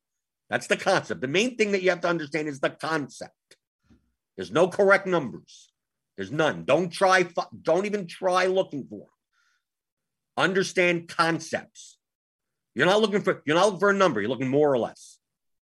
[0.49, 1.21] That's the concept.
[1.21, 3.33] The main thing that you have to understand is the concept.
[4.35, 5.71] There's no correct numbers.
[6.15, 6.65] There's none.
[6.65, 7.27] Don't try.
[7.61, 9.07] Don't even try looking for them.
[10.37, 11.97] Understand concepts.
[12.75, 13.41] You're not looking for.
[13.45, 14.19] You're not looking for a number.
[14.19, 15.19] You're looking more or less.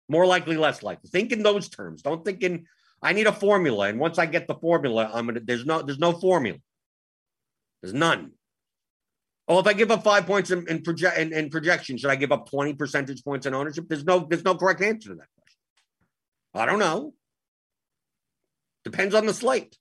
[0.08, 1.08] More likely, less likely.
[1.10, 2.02] Think in those terms.
[2.02, 2.66] Don't think in.
[3.00, 5.40] I need a formula, and once I get the formula, I'm gonna.
[5.40, 5.82] There's no.
[5.82, 6.58] There's no formula.
[7.82, 8.32] There's none.
[9.48, 12.16] Oh, if I give up five points in, in, proje- in, in projection, should I
[12.16, 13.86] give up 20 percentage points in ownership?
[13.88, 15.58] There's no, there's no correct answer to that question.
[16.54, 17.14] I don't know.
[18.84, 19.78] Depends on the slate.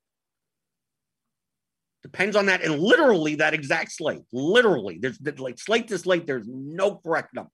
[2.12, 4.22] Depends on that, and literally that exact slate.
[4.32, 6.26] Literally, there's like slate to slate.
[6.26, 7.52] There's no correct number.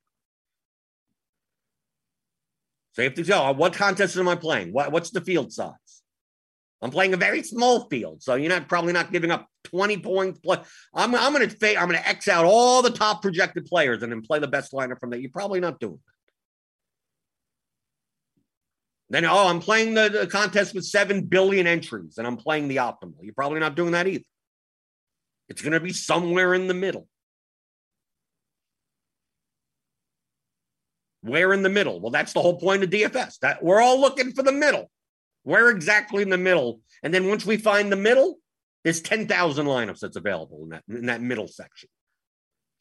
[2.91, 4.71] So you have to tell what contest am I playing?
[4.71, 5.73] What, what's the field size?
[6.83, 10.39] I'm playing a very small field, so you're not probably not giving up 20 points.
[10.39, 14.03] Plus, I'm I'm going to I'm going to X out all the top projected players
[14.03, 15.21] and then play the best lineup from that.
[15.21, 16.13] You're probably not doing that.
[19.09, 22.75] Then oh, I'm playing the, the contest with seven billion entries, and I'm playing the
[22.75, 23.15] optimal.
[23.21, 24.23] You're probably not doing that either.
[25.49, 27.07] It's going to be somewhere in the middle.
[31.21, 32.01] Where in the middle?
[32.01, 33.39] Well, that's the whole point of DFS.
[33.39, 34.89] That we're all looking for the middle.
[35.43, 36.81] Where exactly in the middle?
[37.01, 38.39] And then once we find the middle,
[38.83, 41.89] there's 10,000 lineups that's available in that in that middle section.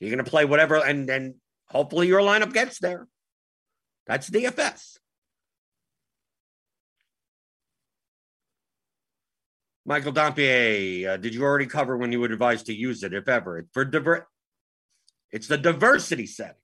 [0.00, 1.36] You're going to play whatever, and then
[1.68, 3.06] hopefully your lineup gets there.
[4.06, 4.98] That's DFS.
[9.84, 13.28] Michael Dompier, uh, did you already cover when you would advise to use it, if
[13.28, 13.66] ever?
[13.72, 14.28] For diver-
[15.32, 16.54] it's the diversity setting.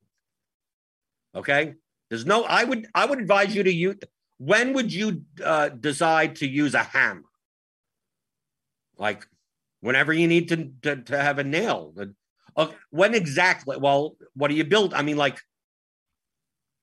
[1.34, 1.74] Okay.
[2.10, 2.44] There's no.
[2.44, 2.86] I would.
[2.94, 3.96] I would advise you to use.
[4.38, 7.22] When would you uh, decide to use a hammer?
[8.96, 9.26] Like
[9.80, 11.94] whenever you need to to, to have a nail.
[12.56, 13.76] Uh, when exactly?
[13.76, 14.94] Well, what do you build?
[14.94, 15.38] I mean, like,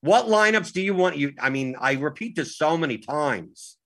[0.00, 1.16] what lineups do you want?
[1.16, 1.32] You.
[1.40, 3.76] I mean, I repeat this so many times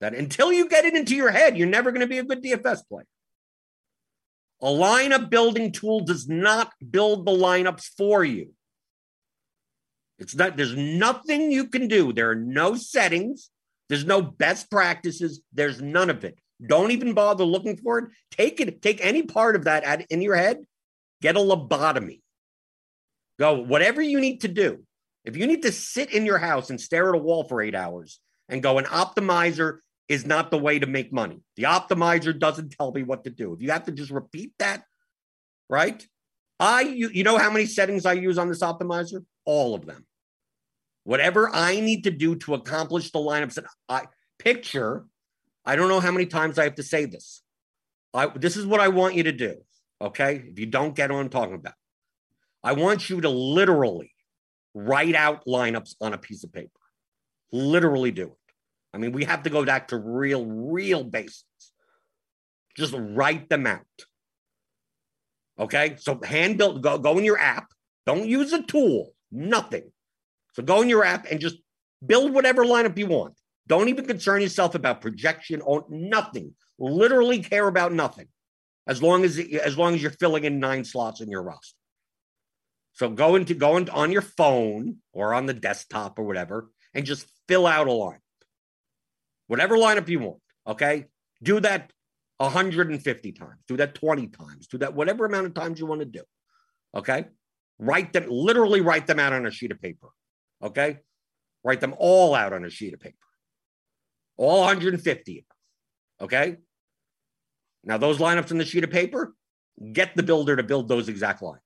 [0.00, 2.42] that until you get it into your head, you're never going to be a good
[2.42, 3.06] DFS player.
[4.60, 8.52] A lineup building tool does not build the lineups for you.
[10.18, 12.12] It's not, there's nothing you can do.
[12.12, 13.50] There are no settings.
[13.88, 15.40] There's no best practices.
[15.52, 16.38] There's none of it.
[16.64, 18.04] Don't even bother looking for it.
[18.32, 20.58] Take it, take any part of that at, in your head,
[21.22, 22.20] get a lobotomy.
[23.38, 24.82] Go, whatever you need to do.
[25.24, 27.76] If you need to sit in your house and stare at a wall for eight
[27.76, 31.40] hours and go, an optimizer is not the way to make money.
[31.56, 33.52] The optimizer doesn't tell me what to do.
[33.52, 34.82] If you have to just repeat that,
[35.68, 36.06] right?
[36.58, 39.24] I, you, you know how many settings I use on this optimizer?
[39.44, 40.06] All of them.
[41.04, 44.06] Whatever I need to do to accomplish the lineups that I
[44.38, 45.04] picture,
[45.64, 47.42] I don't know how many times I have to say this.
[48.14, 49.56] I, this is what I want you to do.
[50.00, 50.42] Okay.
[50.46, 51.74] If you don't get what I'm talking about,
[52.64, 54.12] I want you to literally
[54.74, 56.70] write out lineups on a piece of paper.
[57.52, 58.37] Literally do it.
[58.92, 61.44] I mean, we have to go back to real, real basics.
[62.76, 63.82] Just write them out.
[65.58, 65.96] Okay.
[65.98, 67.72] So hand built, go, go in your app.
[68.06, 69.92] Don't use a tool, nothing.
[70.54, 71.56] So go in your app and just
[72.04, 73.34] build whatever lineup you want.
[73.66, 76.54] Don't even concern yourself about projection or nothing.
[76.78, 78.28] Literally care about nothing.
[78.86, 81.76] As long as as long as you're filling in nine slots in your roster.
[82.92, 87.04] So go into go into on your phone or on the desktop or whatever and
[87.04, 88.20] just fill out a line.
[89.48, 90.40] Whatever lineup you want.
[90.66, 91.06] Okay.
[91.42, 91.92] Do that
[92.38, 93.60] 150 times.
[93.66, 94.66] Do that 20 times.
[94.68, 96.22] Do that whatever amount of times you want to do.
[96.94, 97.26] Okay.
[97.78, 100.08] Write them, literally write them out on a sheet of paper.
[100.62, 100.98] Okay.
[101.64, 103.16] Write them all out on a sheet of paper.
[104.36, 105.44] All 150
[106.20, 106.56] Okay.
[107.84, 109.34] Now, those lineups on the sheet of paper,
[109.92, 111.58] get the builder to build those exact lineups.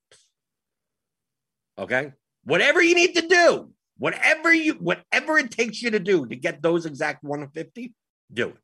[1.78, 2.12] Okay.
[2.44, 6.62] Whatever you need to do, whatever you, whatever it takes you to do to get
[6.62, 7.94] those exact 150,
[8.32, 8.56] do it.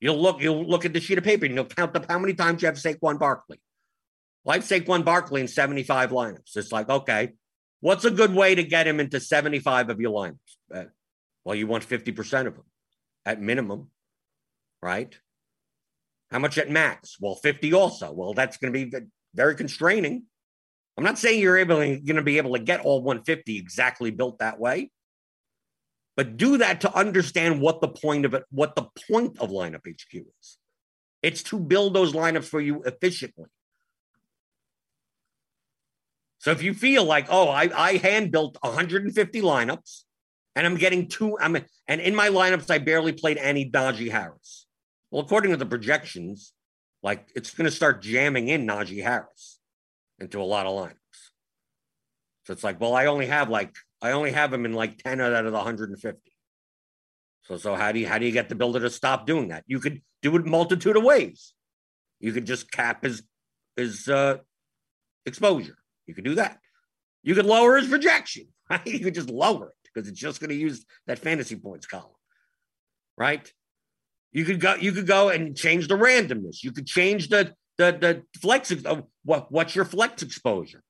[0.00, 2.34] You'll look, you'll look at the sheet of paper and you'll count up how many
[2.34, 3.60] times you have Saquon Barkley.
[4.44, 6.56] Like Saquon Barkley in 75 lineups.
[6.56, 7.34] It's like, okay,
[7.80, 10.36] what's a good way to get him into 75 of your lineups?
[10.74, 10.84] Uh,
[11.44, 12.64] well, you want 50% of them
[13.24, 13.90] at minimum,
[14.82, 15.16] right?
[16.32, 17.16] How much at max?
[17.20, 18.10] Well, 50 also.
[18.10, 20.24] Well, that's going to be very constraining.
[20.96, 24.38] I'm not saying you're able going to be able to get all 150 exactly built
[24.40, 24.90] that way,
[26.16, 29.86] but do that to understand what the point of it, what the point of lineup
[29.88, 30.58] HQ is.
[31.22, 33.46] It's to build those lineups for you efficiently.
[36.38, 40.02] So if you feel like, oh, I, I hand built 150 lineups
[40.56, 41.38] and I'm getting two.
[41.38, 44.66] I'm and in my lineups, I barely played any Najee Harris.
[45.10, 46.52] Well, according to the projections,
[47.02, 49.51] like it's going to start jamming in Najee Harris
[50.22, 50.96] into a lot of lineups.
[52.44, 55.20] So it's like, well, I only have like I only have him in like 10
[55.20, 56.32] out of the 150.
[57.42, 59.64] So so how do you how do you get the builder to stop doing that?
[59.66, 61.52] You could do it multitude of ways.
[62.20, 63.22] You could just cap his
[63.76, 64.38] his uh
[65.26, 65.76] exposure.
[66.06, 66.58] You could do that.
[67.22, 68.86] You could lower his projection, right?
[68.86, 72.10] You could just lower it because it's just going to use that fantasy points column,
[73.16, 73.52] right?
[74.32, 76.62] You could go, you could go and change the randomness.
[76.62, 78.72] You could change the the the flex.
[78.72, 80.82] Uh, what what's your flex exposure?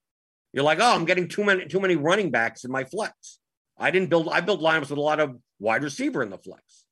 [0.53, 3.39] You're like, oh, I'm getting too many too many running backs in my flex.
[3.79, 4.29] I didn't build.
[4.29, 6.85] I built lineups with a lot of wide receiver in the flex.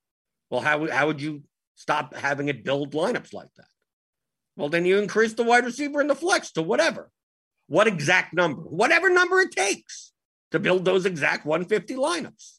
[0.51, 1.43] Well, how how would you
[1.77, 3.67] stop having it build lineups like that?
[4.57, 7.11] Well, then you increase the wide receiver in the flex to whatever.
[7.69, 8.63] What exact number?
[8.63, 10.13] Whatever number it takes
[10.51, 12.59] to build those exact 150 lineups.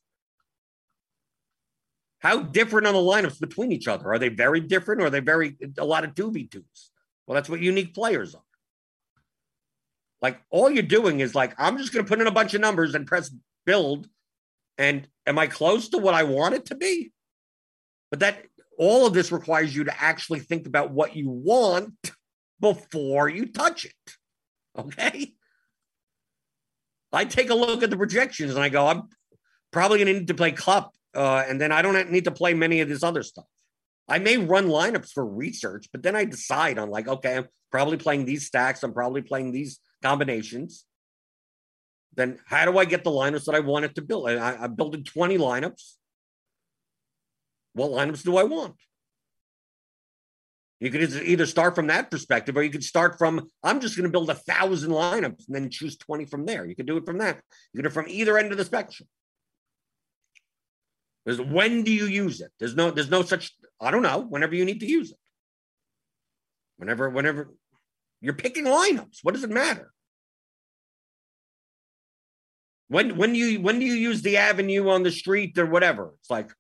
[2.20, 4.14] How different are the lineups between each other?
[4.14, 6.91] Are they very different or are they very a lot of 2v2s?
[7.32, 8.42] Well, that's what unique players are.
[10.22, 12.60] Like all you're doing is like, I'm just going to put in a bunch of
[12.60, 13.34] numbers and press
[13.66, 14.10] build.
[14.78, 17.14] And am I close to what I want it to be?
[18.10, 18.44] But that
[18.78, 22.12] all of this requires you to actually think about what you want
[22.60, 24.18] before you touch it.
[24.78, 25.34] Okay.
[27.14, 29.04] I take a look at the projections and I go, I'm
[29.72, 32.54] probably going to need to play Kupp uh, and then I don't need to play
[32.54, 33.46] many of this other stuff.
[34.08, 37.98] I may run lineups for research, but then I decide on like, okay, I'm probably
[37.98, 38.84] playing these stacks.
[38.84, 40.86] I'm probably playing these combinations.
[42.16, 44.30] Then how do I get the lineups that I wanted to build?
[44.30, 45.94] I, I'm building 20 lineups.
[47.74, 48.76] What lineups do I want?
[50.82, 54.10] You could either start from that perspective or you could start from, I'm just going
[54.10, 56.66] to build a thousand lineups and then choose 20 from there.
[56.66, 57.40] You could do it from that.
[57.72, 59.08] You could do it from either end of the spectrum.
[61.24, 62.52] There's when do you use it?
[62.60, 65.18] There's no, there's no such, I don't know, whenever you need to use it.
[66.78, 67.50] Whenever, whenever
[68.22, 69.92] you're picking lineups, what does it matter?
[72.88, 76.14] When when you when do you use the avenue on the street or whatever?
[76.20, 76.52] It's like,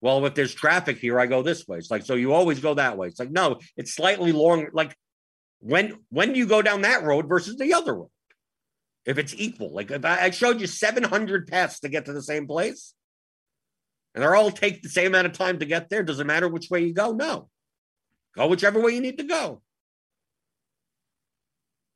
[0.00, 1.78] well, if there's traffic here, I go this way.
[1.78, 3.06] It's like, so you always go that way.
[3.06, 4.66] It's like, no, it's slightly long.
[4.72, 4.96] Like,
[5.60, 8.10] when when do you go down that road versus the other road?
[9.04, 12.48] If it's equal, like if I showed you 700 paths to get to the same
[12.48, 12.92] place,
[14.16, 16.02] and they're all take the same amount of time to get there.
[16.02, 17.12] Does it matter which way you go?
[17.12, 17.50] No.
[18.34, 19.60] Go whichever way you need to go.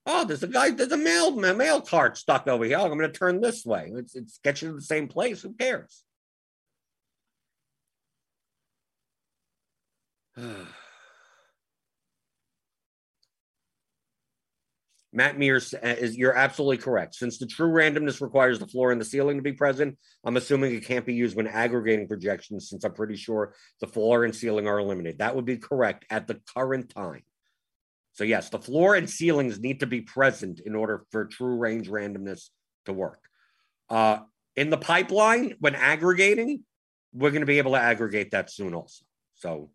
[0.05, 2.77] Oh, there's a guy, there's a mail, mail cart stuck over here.
[2.77, 3.91] Oh, I'm going to turn this way.
[3.95, 5.41] It's, it's gets you to the same place.
[5.41, 6.05] Who cares?
[15.13, 17.17] Matt Mears uh, is you're absolutely correct.
[17.17, 20.75] Since the true randomness requires the floor and the ceiling to be present, I'm assuming
[20.75, 24.69] it can't be used when aggregating projections, since I'm pretty sure the floor and ceiling
[24.69, 25.19] are eliminated.
[25.19, 27.23] That would be correct at the current time.
[28.13, 31.89] So, yes, the floor and ceilings need to be present in order for true range
[31.89, 32.49] randomness
[32.87, 33.21] to work.
[33.89, 34.19] Uh,
[34.57, 36.65] in the pipeline, when aggregating,
[37.13, 39.05] we're going to be able to aggregate that soon also.
[39.35, 39.71] So,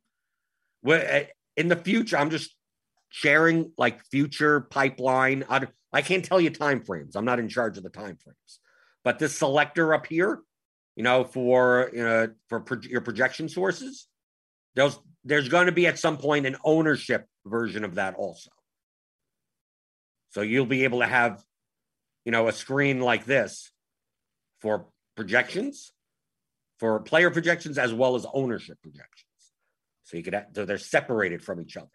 [0.88, 1.22] uh,
[1.58, 2.56] in the future, I'm just
[3.10, 5.44] sharing like future pipeline.
[5.50, 7.16] I, I can't tell you time frames.
[7.16, 8.60] I'm not in charge of the time frames.
[9.04, 10.42] But this selector up here,
[10.96, 14.08] you know, for you know for pro- your projection sources,
[14.76, 18.50] there's there's going to be at some point an ownership version of that also.
[20.30, 21.42] So you'll be able to have,
[22.26, 23.72] you know, a screen like this
[24.60, 25.94] for projections,
[26.78, 29.32] for player projections as well as ownership projections.
[30.04, 31.88] So you could so they're separated from each other.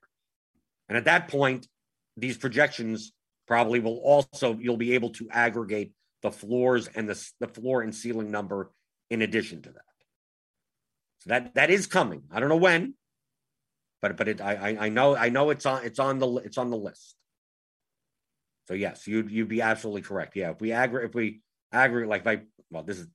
[0.91, 1.68] And at that point,
[2.16, 3.12] these projections
[3.47, 7.95] probably will also, you'll be able to aggregate the floors and the, the floor and
[7.95, 8.72] ceiling number
[9.09, 9.82] in addition to that.
[11.20, 12.22] So that that is coming.
[12.32, 12.95] I don't know when,
[14.01, 16.70] but but it, I I know I know it's on it's on the it's on
[16.70, 17.14] the list.
[18.68, 20.34] So yes, you'd you'd be absolutely correct.
[20.34, 21.41] Yeah, if we aggregate if we
[21.72, 23.07] aggregate like I well this is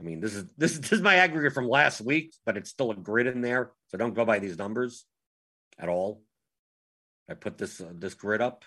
[0.00, 2.70] I mean this is this is this is my aggregate from last week, but it's
[2.70, 5.04] still a grid in there, so don't go by these numbers
[5.78, 6.22] at all.
[7.30, 8.64] I put this uh, this grid up.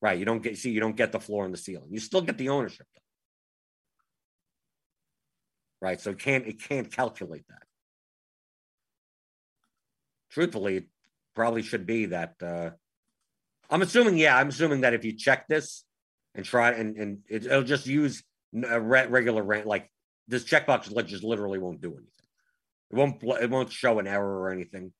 [0.00, 1.88] Right, you don't get see you don't get the floor and the ceiling.
[1.90, 2.86] You still get the ownership.
[5.80, 7.62] Right, so it can't it can't calculate that.
[10.30, 10.86] Truthfully, it
[11.34, 12.34] probably should be that.
[12.42, 12.70] Uh,
[13.68, 15.84] I'm assuming, yeah, I'm assuming that if you check this
[16.34, 18.22] and try and and it, will just use
[18.68, 19.90] a regular rent like
[20.28, 22.08] this checkbox just literally won't do anything.
[22.90, 24.92] It won't it won't show an error or anything.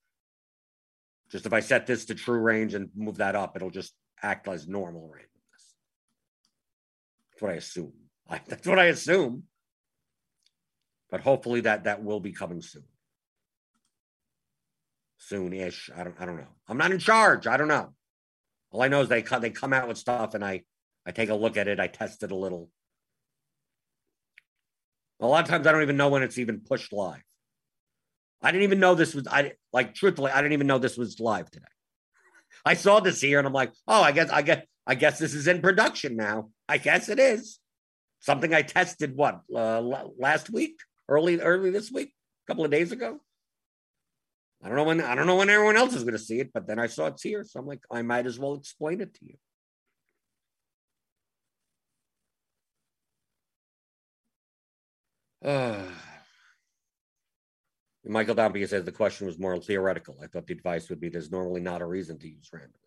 [1.33, 4.47] Just if I set this to true range and move that up, it'll just act
[4.49, 5.73] as normal randomness.
[7.31, 7.93] That's what I assume.
[8.29, 9.45] I, that's what I assume.
[11.11, 12.85] but hopefully that that will be coming soon.
[15.17, 15.91] Soon-ish.
[15.97, 16.55] I don't I don't know.
[16.69, 17.47] I'm not in charge.
[17.47, 17.95] I don't know.
[18.71, 20.63] All I know is they come they come out with stuff and I
[21.07, 22.69] I take a look at it, I test it a little.
[25.21, 27.23] A lot of times I don't even know when it's even pushed live.
[28.43, 31.21] I didn't even know this was I like truthfully, I didn't even know this was
[31.21, 31.67] live today.
[32.65, 35.35] I saw this here and I'm like, oh, I guess I guess I guess this
[35.35, 36.51] is in production now.
[36.69, 37.59] I guess it is.
[38.21, 39.81] Something I tested what uh,
[40.19, 40.79] last week,
[41.09, 42.15] early early this week,
[42.47, 43.21] a couple of days ago.
[44.63, 46.53] I don't know when I don't know when everyone else is going to see it,
[46.53, 49.15] but then I saw it's here, so I'm like, I might as well explain it
[49.15, 49.37] to you.
[55.45, 55.83] Uh,
[58.05, 60.17] Michael Dompia says the question was more theoretical.
[60.23, 62.83] I thought the advice would be there's normally not a reason to use randomness.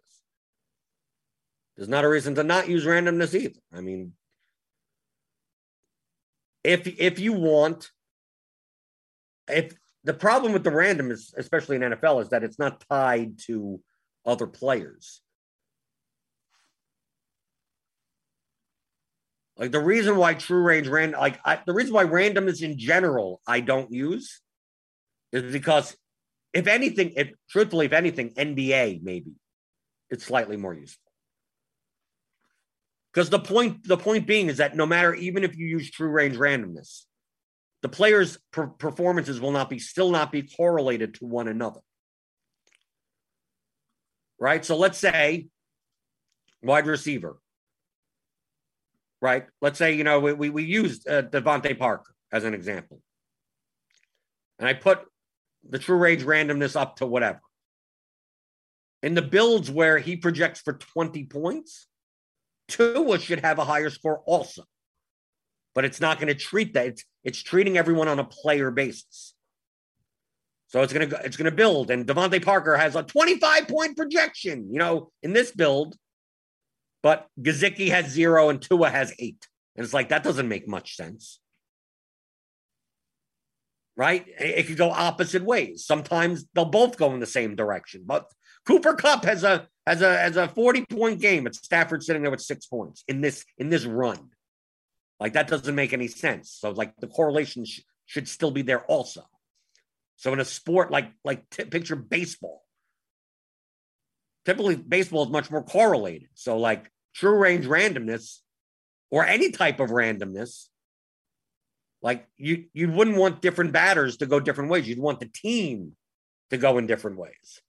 [1.77, 3.59] There's not a reason to not use randomness either.
[3.73, 4.13] I mean,
[6.63, 7.91] if if you want,
[9.47, 13.39] if the problem with the random is, especially in NFL, is that it's not tied
[13.47, 13.79] to
[14.25, 15.21] other players.
[19.57, 23.41] Like the reason why true range random, like I, the reason why randomness in general
[23.47, 24.41] I don't use
[25.43, 25.95] is because
[26.53, 29.33] if anything, if truthfully, if anything, NBA maybe
[30.09, 31.01] it's slightly more useful.
[33.13, 36.09] Because the point, the point being is that no matter even if you use true
[36.09, 37.03] range randomness,
[37.81, 41.79] the players' per- performances will not be still not be correlated to one another.
[44.39, 44.65] Right.
[44.65, 45.47] So let's say
[46.61, 47.37] wide receiver.
[49.21, 49.45] Right.
[49.61, 53.01] Let's say you know we we, we used uh, DeVante Parker as an example,
[54.59, 54.99] and I put
[55.69, 57.41] the true range randomness up to whatever.
[59.03, 61.87] In the builds where he projects for 20 points,
[62.67, 64.63] Tua should have a higher score also.
[65.73, 66.87] But it's not going to treat that.
[66.87, 69.33] It's, it's treating everyone on a player basis.
[70.67, 74.79] So it's gonna it's gonna build, and DeVante Parker has a 25 point projection, you
[74.79, 75.95] know, in this build,
[77.01, 80.95] but Gesicki has zero and Tua has eight, and it's like that doesn't make much
[80.97, 81.39] sense
[83.97, 84.25] right?
[84.39, 85.85] It could go opposite ways.
[85.85, 88.03] Sometimes they'll both go in the same direction.
[88.05, 88.29] But
[88.65, 92.31] Cooper Kupp has a has a has a 40 point game at Stafford sitting there
[92.31, 94.31] with six points in this in this run.
[95.19, 96.51] Like that doesn't make any sense.
[96.51, 99.23] So like the correlation sh- should still be there also.
[100.17, 102.63] So in a sport like like t- picture baseball,
[104.45, 106.29] typically baseball is much more correlated.
[106.33, 108.39] So like true range randomness
[109.09, 110.67] or any type of randomness
[112.01, 114.87] like you you wouldn't want different batters to go different ways.
[114.87, 115.95] You'd want the team
[116.49, 117.61] to go in different ways.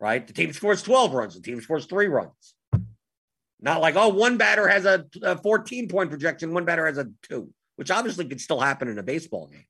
[0.00, 0.26] Right?
[0.26, 2.54] The team scores 12 runs, the team scores 3 runs.
[3.60, 7.08] Not like, oh, one batter has a, a 14 point projection, one batter has a
[7.22, 9.66] 2, which obviously could still happen in a baseball game.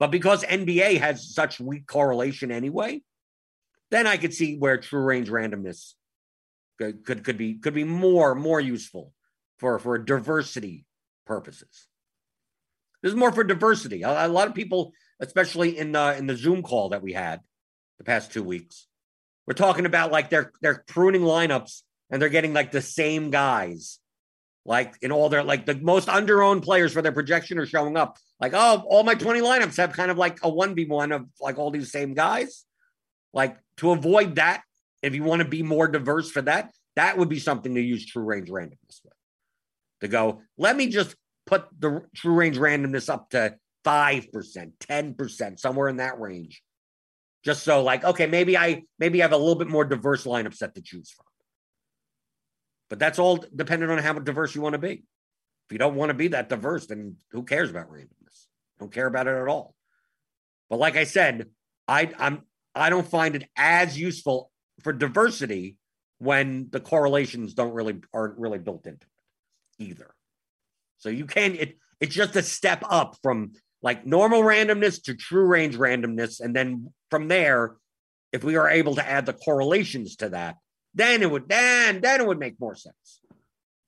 [0.00, 3.02] But because NBA has such weak correlation anyway,
[3.90, 5.94] then I could see where true range randomness
[6.78, 9.12] could, could, could be could be more more useful
[9.58, 10.86] for for diversity
[11.26, 11.86] purposes.
[13.02, 14.02] This is more for diversity.
[14.02, 17.40] A, a lot of people, especially in the in the Zoom call that we had
[17.98, 18.86] the past two weeks,
[19.46, 23.98] we're talking about like they're they're pruning lineups and they're getting like the same guys.
[24.66, 28.18] Like in all their like the most underowned players for their projection are showing up.
[28.40, 31.70] Like, oh, all my 20 lineups have kind of like a 1v1 of like all
[31.70, 32.64] these same guys.
[33.32, 34.62] Like to avoid that,
[35.02, 38.04] if you want to be more diverse for that, that would be something to use
[38.04, 39.14] true range randomness with.
[40.02, 41.14] To go, let me just
[41.50, 46.62] put the true range randomness up to 5%, 10%, somewhere in that range.
[47.44, 50.54] Just so like, okay, maybe I maybe I have a little bit more diverse lineup
[50.54, 51.24] set to choose from.
[52.90, 54.92] But that's all dependent on how diverse you want to be.
[54.92, 58.46] If you don't want to be that diverse, then who cares about randomness?
[58.78, 59.74] Don't care about it at all.
[60.68, 61.46] But like I said,
[61.88, 62.42] I I'm
[62.74, 64.50] I don't find it as useful
[64.82, 65.76] for diversity
[66.18, 70.14] when the correlations don't really aren't really built into it either.
[71.00, 75.46] So you can it it's just a step up from like normal randomness to true
[75.46, 76.40] range randomness.
[76.40, 77.76] And then from there,
[78.32, 80.56] if we are able to add the correlations to that,
[80.94, 83.20] then it would then then it would make more sense.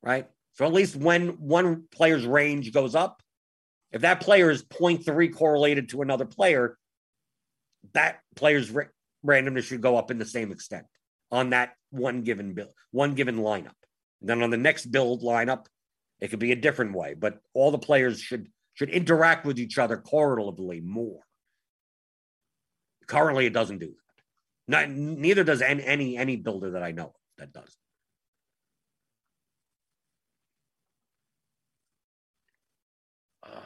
[0.02, 0.26] Right.
[0.54, 3.22] So at least when one player's range goes up,
[3.92, 6.76] if that player is 0.3 correlated to another player,
[7.94, 8.84] that player's ra-
[9.24, 10.86] randomness should go up in the same extent
[11.30, 13.72] on that one given build, one given lineup.
[14.20, 15.66] And then on the next build lineup,
[16.22, 19.76] it could be a different way, but all the players should should interact with each
[19.76, 21.20] other correlatively more.
[23.08, 23.96] Currently, it doesn't do that.
[24.68, 27.76] Not, neither does any, any any builder that I know that does.
[33.44, 33.60] Uh,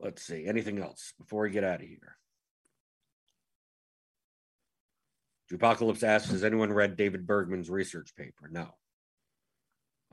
[0.00, 0.44] let's see.
[0.44, 2.16] Anything else before we get out of here?
[5.52, 8.48] Apocalypse asks, has anyone read David Bergman's research paper?
[8.50, 8.74] No.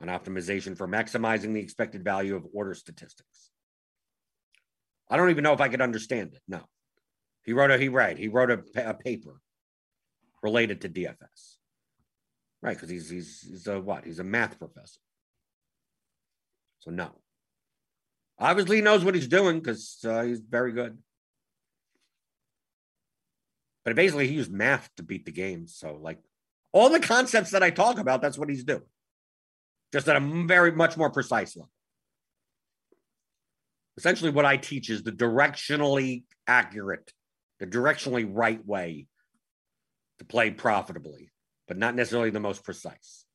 [0.00, 3.50] On optimization for maximizing the expected value of order statistics.
[5.10, 6.40] I don't even know if I could understand it.
[6.48, 6.60] No.
[7.44, 8.16] He wrote a he right.
[8.16, 9.40] He wrote a, a paper
[10.42, 11.56] related to DFS.
[12.62, 14.04] Right, because he's he's he's a what?
[14.04, 15.00] He's a math professor.
[16.80, 17.10] So no.
[18.38, 20.96] Obviously, he knows what he's doing because uh, he's very good.
[23.84, 25.66] But basically, he used math to beat the game.
[25.66, 26.18] So, like,
[26.72, 28.82] all the concepts that I talk about, that's what he's doing,
[29.92, 31.70] just at a very much more precise level.
[33.96, 37.12] Essentially, what I teach is the directionally accurate,
[37.58, 39.06] the directionally right way
[40.18, 41.30] to play profitably,
[41.68, 43.26] but not necessarily the most precise.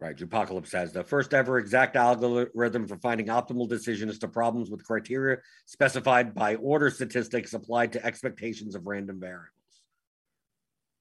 [0.00, 0.18] Right.
[0.18, 5.38] Apocalypse says the first ever exact algorithm for finding optimal decisions to problems with criteria
[5.66, 9.52] specified by order statistics applied to expectations of random variables.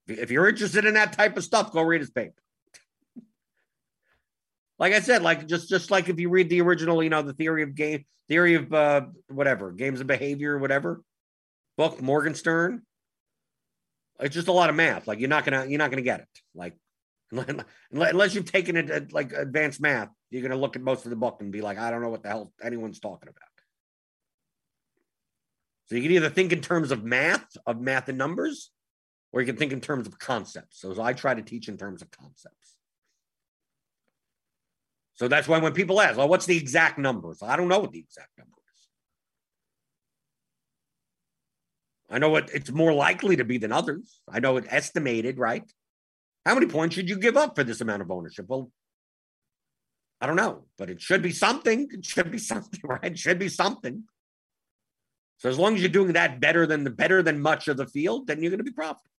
[0.07, 2.41] If you're interested in that type of stuff, go read his paper.
[4.79, 7.33] like I said, like just just like if you read the original, you know, the
[7.33, 11.01] theory of game, theory of uh, whatever, games of behavior, whatever
[11.79, 12.81] book, Morgenstern.
[14.19, 15.07] It's just a lot of math.
[15.07, 16.27] Like you're not gonna you're not gonna get it.
[16.53, 16.75] Like
[17.31, 21.11] Unless you've taken it at like advanced math, you're going to look at most of
[21.11, 23.43] the book and be like, I don't know what the hell anyone's talking about.
[25.85, 28.71] So you can either think in terms of math, of math and numbers,
[29.31, 30.79] or you can think in terms of concepts.
[30.81, 32.75] So I try to teach in terms of concepts.
[35.15, 37.43] So that's why when people ask, well, what's the exact numbers?
[37.43, 38.87] I don't know what the exact number is.
[42.09, 44.21] I know what it's more likely to be than others.
[44.31, 45.69] I know it's estimated, right?
[46.49, 48.47] How many points should you give up for this amount of ownership?
[48.47, 48.71] Well,
[50.19, 51.87] I don't know, but it should be something.
[51.91, 53.11] It should be something, right?
[53.11, 54.05] It should be something.
[55.37, 57.85] So as long as you're doing that better than the better than much of the
[57.85, 59.11] field, then you're going to be profitable.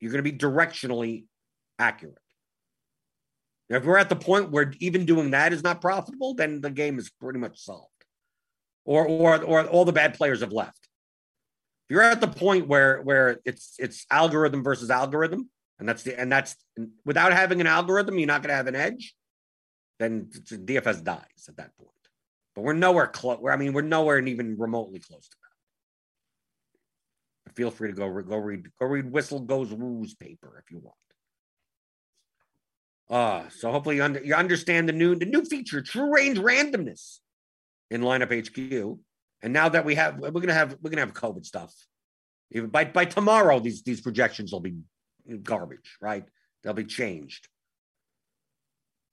[0.00, 1.26] You're going to be directionally
[1.78, 2.18] accurate.
[3.70, 6.70] Now, if we're at the point where even doing that is not profitable, then the
[6.70, 7.86] game is pretty much solved.
[8.84, 10.88] Or or or all the bad players have left.
[11.88, 16.18] If you're at the point where where it's it's algorithm versus algorithm, and that's the
[16.18, 16.56] and that's
[17.04, 19.14] without having an algorithm, you're not going to have an edge.
[19.98, 21.90] Then DFS dies at that point.
[22.54, 23.40] But we're nowhere close.
[23.48, 25.36] I mean, we're nowhere even remotely close to
[27.46, 27.54] that.
[27.54, 30.96] feel free to go go read go read Whistle Goes Woo's paper if you want.
[33.10, 37.18] Uh, so hopefully you, under, you understand the new the new feature, true range randomness
[37.90, 38.98] in lineup HQ.
[39.42, 41.74] And now that we have, we're gonna have we're gonna have COVID stuff.
[42.50, 44.76] Even by by tomorrow, these these projections will be
[45.42, 46.24] garbage, right?
[46.62, 47.48] They'll be changed.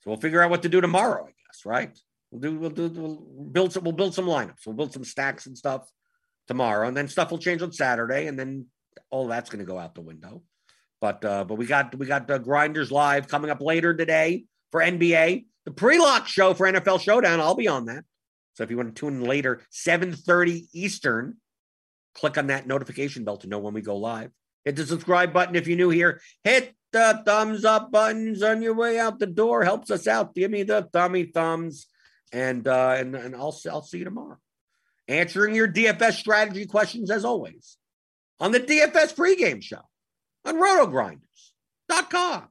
[0.01, 1.97] So we'll figure out what to do tomorrow, I guess, right?
[2.31, 4.65] We'll do, we'll do, we'll build some, we'll build some lineups.
[4.65, 5.87] We'll build some stacks and stuff
[6.47, 8.67] tomorrow, and then stuff will change on Saturday, and then
[9.09, 10.41] all that's going to go out the window.
[11.01, 14.81] But uh, but we got we got the Grinders live coming up later today for
[14.81, 15.45] NBA.
[15.65, 17.39] The pre-lock show for NFL Showdown.
[17.39, 18.03] I'll be on that.
[18.53, 21.37] So if you want to tune in later, 7:30 Eastern,
[22.15, 24.31] click on that notification bell to know when we go live.
[24.65, 26.21] Hit the subscribe button if you're new here.
[26.43, 29.63] Hit the thumbs up buttons on your way out the door.
[29.63, 30.35] Helps us out.
[30.35, 31.87] Give me the thummy thumbs.
[32.31, 34.37] And uh, and, and I'll, I'll see you tomorrow.
[35.07, 37.77] Answering your DFS strategy questions as always
[38.39, 39.81] on the DFS pregame show
[40.45, 42.47] on rotogrinders.com.